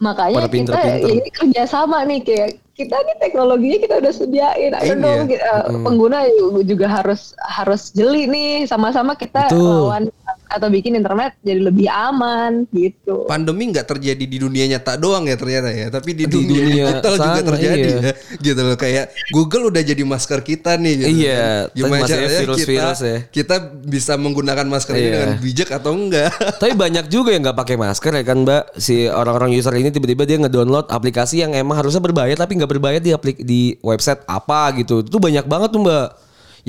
[0.00, 1.10] makanya Pada kita pinter-pinter.
[1.12, 4.94] ini kerjasama nih kayak kita nih teknologinya kita udah sediain ayo Iya.
[4.96, 6.18] dong kita- pengguna
[6.62, 9.60] juga harus harus jeli nih sama-sama kita Betul.
[9.60, 10.04] lawan
[10.50, 13.24] atau bikin internet jadi lebih aman gitu.
[13.30, 16.84] Pandemi nggak terjadi di dunia nyata doang ya ternyata ya, tapi di, Di dunia, dunia
[16.90, 17.98] digital juga sana, terjadi iya.
[18.02, 18.12] ya.
[18.42, 21.10] Gitu loh kayak Google udah jadi masker kita nih gitu.
[21.22, 21.46] Iya.
[21.70, 23.18] Gimana caranya virus-virus kita, ya.
[23.30, 25.12] kita bisa menggunakan masker ini Iya.
[25.14, 26.30] dengan bijak atau enggak?
[26.60, 28.62] Tapi banyak juga yang nggak pakai masker ya kan Mbak.
[28.76, 33.00] Si orang-orang user ini tiba-tiba dia ngedownload aplikasi yang emang harusnya berbayar tapi nggak berbayar
[33.00, 35.06] di aplik di website apa gitu.
[35.06, 36.08] Itu banyak banget tuh Mbak.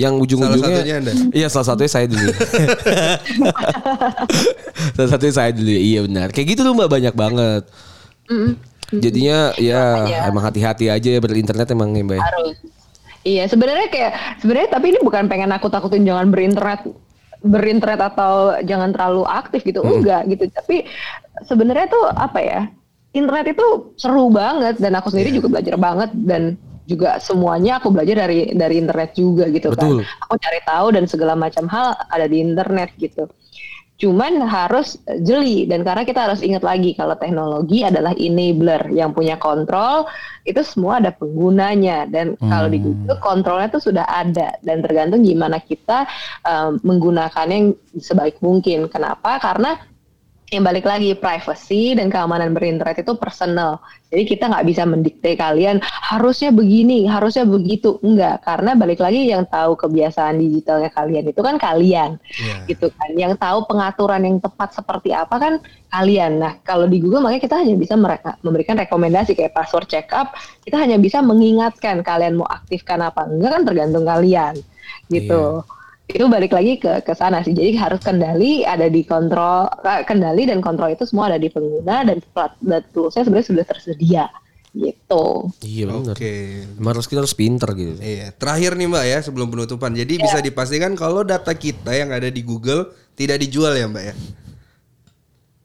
[0.00, 1.12] Yang ujung-ujungnya Salah satunya Anda?
[1.36, 2.28] Iya salah satunya saya dulu.
[4.96, 5.68] salah satunya saya dulu.
[5.68, 6.28] Iya benar.
[6.32, 7.62] Kayak gitu tuh Mbak banyak banget.
[8.92, 10.18] Jadinya ya Makanya.
[10.28, 12.18] emang hati-hati aja ya berinternet emang ya Mbak.
[12.20, 12.24] ya.
[12.24, 12.56] harus
[13.22, 14.12] iya sebenarnya kayak
[14.42, 16.82] sebenarnya tapi ini bukan pengen aku takutin jangan berinternet
[17.42, 20.86] berinternet atau jangan terlalu aktif gitu enggak gitu tapi
[21.46, 22.60] sebenarnya tuh apa ya
[23.14, 28.26] internet itu seru banget dan aku sendiri juga belajar banget dan juga semuanya aku belajar
[28.26, 30.02] dari dari internet juga gitu Betul.
[30.02, 33.30] kan aku cari tahu dan segala macam hal ada di internet gitu
[34.02, 39.38] Cuman harus jeli dan karena kita harus ingat lagi kalau teknologi adalah enabler yang punya
[39.38, 40.10] kontrol
[40.42, 45.62] itu semua ada penggunanya dan kalau di Google kontrolnya itu sudah ada dan tergantung gimana
[45.62, 46.10] kita
[46.42, 48.90] um, menggunakannya yang sebaik mungkin.
[48.90, 49.38] Kenapa?
[49.38, 49.78] Karena
[50.52, 53.80] yang balik lagi privacy dan keamanan berinternet itu personal.
[54.12, 57.96] Jadi kita nggak bisa mendikte kalian harusnya begini, harusnya begitu.
[58.04, 62.20] Enggak, karena balik lagi yang tahu kebiasaan digitalnya kalian itu kan kalian.
[62.36, 62.68] Iya.
[62.68, 63.10] Gitu kan.
[63.16, 65.54] Yang tahu pengaturan yang tepat seperti apa kan
[65.88, 66.36] kalian.
[66.36, 70.36] Nah, kalau di Google makanya kita hanya bisa mereka memberikan rekomendasi kayak password checkup,
[70.68, 74.60] kita hanya bisa mengingatkan kalian mau aktifkan apa enggak kan tergantung kalian.
[75.08, 75.64] Gitu
[76.10, 77.54] itu balik lagi ke ke sana sih.
[77.54, 79.70] Jadi harus kendali ada di kontrol
[80.06, 84.24] kendali dan kontrol itu semua ada di pengguna dan plat dan toolsnya sebenarnya sudah tersedia
[84.72, 85.52] gitu.
[85.60, 86.16] Iya benar.
[86.16, 86.64] Oke.
[86.80, 88.00] Emang harus kita harus pinter gitu.
[88.00, 89.92] Iya, terakhir nih Mbak ya sebelum penutupan.
[89.92, 94.14] Jadi bisa dipastikan kalau data kita yang ada di Google tidak dijual ya Mbak ya?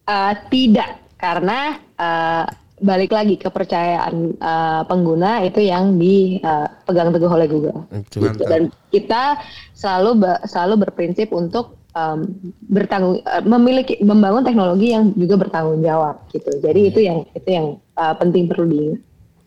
[0.07, 2.45] Eh, tidak karena eh,
[2.77, 7.87] balik lagi kepercayaan eh, pengguna itu yang dipegang teguh oleh Google.
[7.95, 8.27] Itu.
[8.27, 8.43] Gitu.
[8.43, 9.39] Dan kita
[9.77, 12.25] selalu selalu berprinsip untuk em,
[12.65, 16.49] bertanggung eh, memiliki membangun teknologi yang juga bertanggung jawab gitu.
[16.57, 19.01] Jadi itu yang itu yang eh, penting perlu diingat.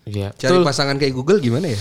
[0.06, 0.28] Iya.
[0.38, 1.80] Cari pasangan kayak Google gimana ya?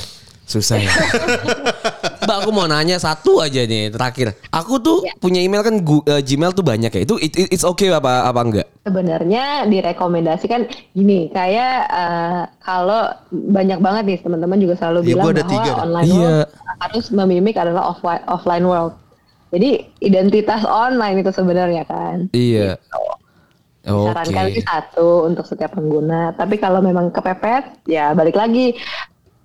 [0.49, 0.89] Susah ya.
[2.29, 4.37] Mbak aku mau nanya satu aja nih terakhir.
[4.53, 5.17] Aku tuh Ya.
[5.17, 7.01] punya email kan eh, Gmail tuh banyak ya.
[7.01, 8.67] Itu it- it- it's okay apa apa enggak?
[8.85, 15.33] Sebenarnya direkomendasikan gini, kayak eh, kalau banyak banget nih teman-teman juga selalu Iya, bilang ada
[15.33, 16.13] bahwa tiga online Iya.
[16.13, 16.49] world
[16.79, 18.93] harus memimik adalah offline offline world.
[19.49, 19.69] Jadi
[19.99, 22.29] identitas online itu sebenarnya kan.
[22.29, 22.77] Iya.
[23.89, 24.05] Oke.
[24.05, 26.37] Disarankan sih satu untuk setiap pengguna.
[26.37, 28.77] Tapi kalau memang kepepet, ya balik lagi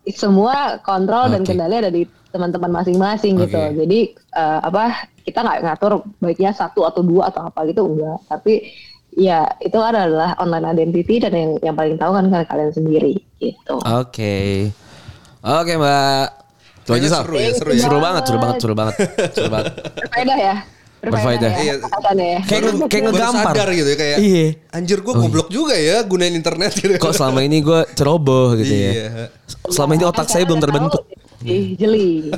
[0.05, 1.57] semua kontrol dan Oke.
[1.57, 2.05] kendali ada di
[2.35, 3.55] teman-teman masing-masing gitu.
[3.55, 3.79] Oke.
[3.79, 3.99] Jadi
[4.35, 8.19] eh, apa kita nggak ngatur baiknya satu atau dua atau apa gitu enggak.
[8.27, 8.75] Tapi
[9.15, 13.79] ya itu adalah online identity dan yang yang paling tahu kan kalian sendiri gitu.
[13.87, 14.69] Oke.
[15.45, 16.27] Oke, Mbak.
[16.85, 17.81] Itu aja seru ya, seru ya.
[17.87, 18.95] Seru banget, seru banget, seru banget.
[19.33, 19.73] Seru banget.
[20.05, 20.55] Berfaedah ya.
[21.05, 21.53] Berfaedah.
[21.53, 21.61] ya.
[21.61, 21.75] Iya.
[22.17, 22.39] ya.
[22.49, 23.45] Kayak kayak ngegampar.
[23.53, 24.47] sadar gitu ya kayak Iya.
[24.73, 26.97] anjir gue goblok juga ya gunain internet gitu.
[26.97, 28.91] Kok selama ini gue ceroboh gitu Iya.
[28.93, 29.09] ya.
[29.69, 31.05] Selama ini otak saya belum terbentuk.
[31.43, 32.31] Ih, jeli.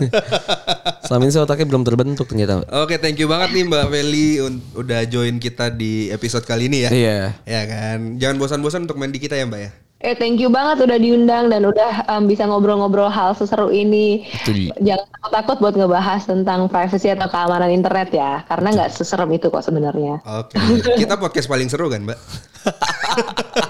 [1.06, 2.64] Selama ini saya otaknya belum terbentuk ternyata.
[2.80, 4.28] Oke, thank you banget nih Mbak Feli
[4.72, 6.90] udah join kita di episode kali ini ya.
[6.90, 7.18] Iya.
[7.44, 8.16] Ya kan.
[8.16, 9.70] Jangan bosan-bosan untuk main di kita ya Mbak ya.
[9.96, 14.28] Eh thank you banget udah diundang dan udah um, bisa ngobrol-ngobrol hal seseru ini.
[14.44, 14.68] Dia.
[14.76, 19.64] Jangan takut-takut buat ngebahas tentang privacy atau keamanan internet ya, karena nggak seserem itu kok
[19.64, 20.20] sebenarnya.
[20.22, 20.60] Oke.
[21.00, 22.18] kita podcast paling seru kan Mbak?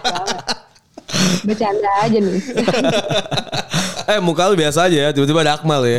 [1.44, 2.40] Bercanda aja nih.
[4.06, 5.98] Eh muka lu biasa aja ya, tiba-tiba ada Akmal ya.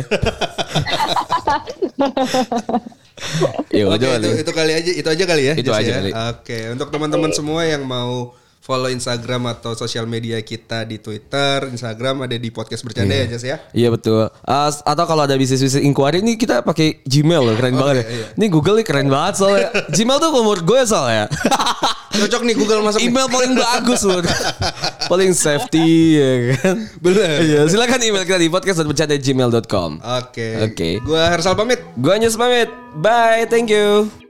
[3.68, 4.26] ya Oke, itu, kali.
[4.40, 5.54] itu kali aja, itu aja kali ya.
[5.60, 6.00] Itu aja ya?
[6.00, 6.10] kali.
[6.16, 8.32] Oke, untuk teman-teman semua yang mau
[8.68, 13.44] follow Instagram atau sosial media kita di Twitter, Instagram ada di podcast bercanda ya Jess
[13.48, 13.56] ya.
[13.72, 14.28] Iya betul.
[14.44, 18.04] Uh, atau kalau ada bisnis-bisnis inquiry ini kita pakai Gmail loh, keren banget ya.
[18.12, 18.26] iya.
[18.36, 19.72] Ini Google nih keren banget soalnya.
[19.88, 21.32] Gmail tuh menurut gue soalnya.
[22.18, 23.08] Cocok nih Google masuk nih.
[23.08, 24.20] email paling bagus loh.
[25.10, 25.88] paling safety
[26.20, 26.76] ya kan.
[27.00, 27.36] Bener.
[27.40, 29.90] Iya, silakan email kita di podcast.bercanda@gmail.com.
[30.02, 30.48] Oke.
[30.68, 30.88] Oke.
[31.00, 31.80] Gua Hersal pamit.
[31.96, 32.68] Gue Anyes pamit.
[33.00, 34.27] Bye, thank you.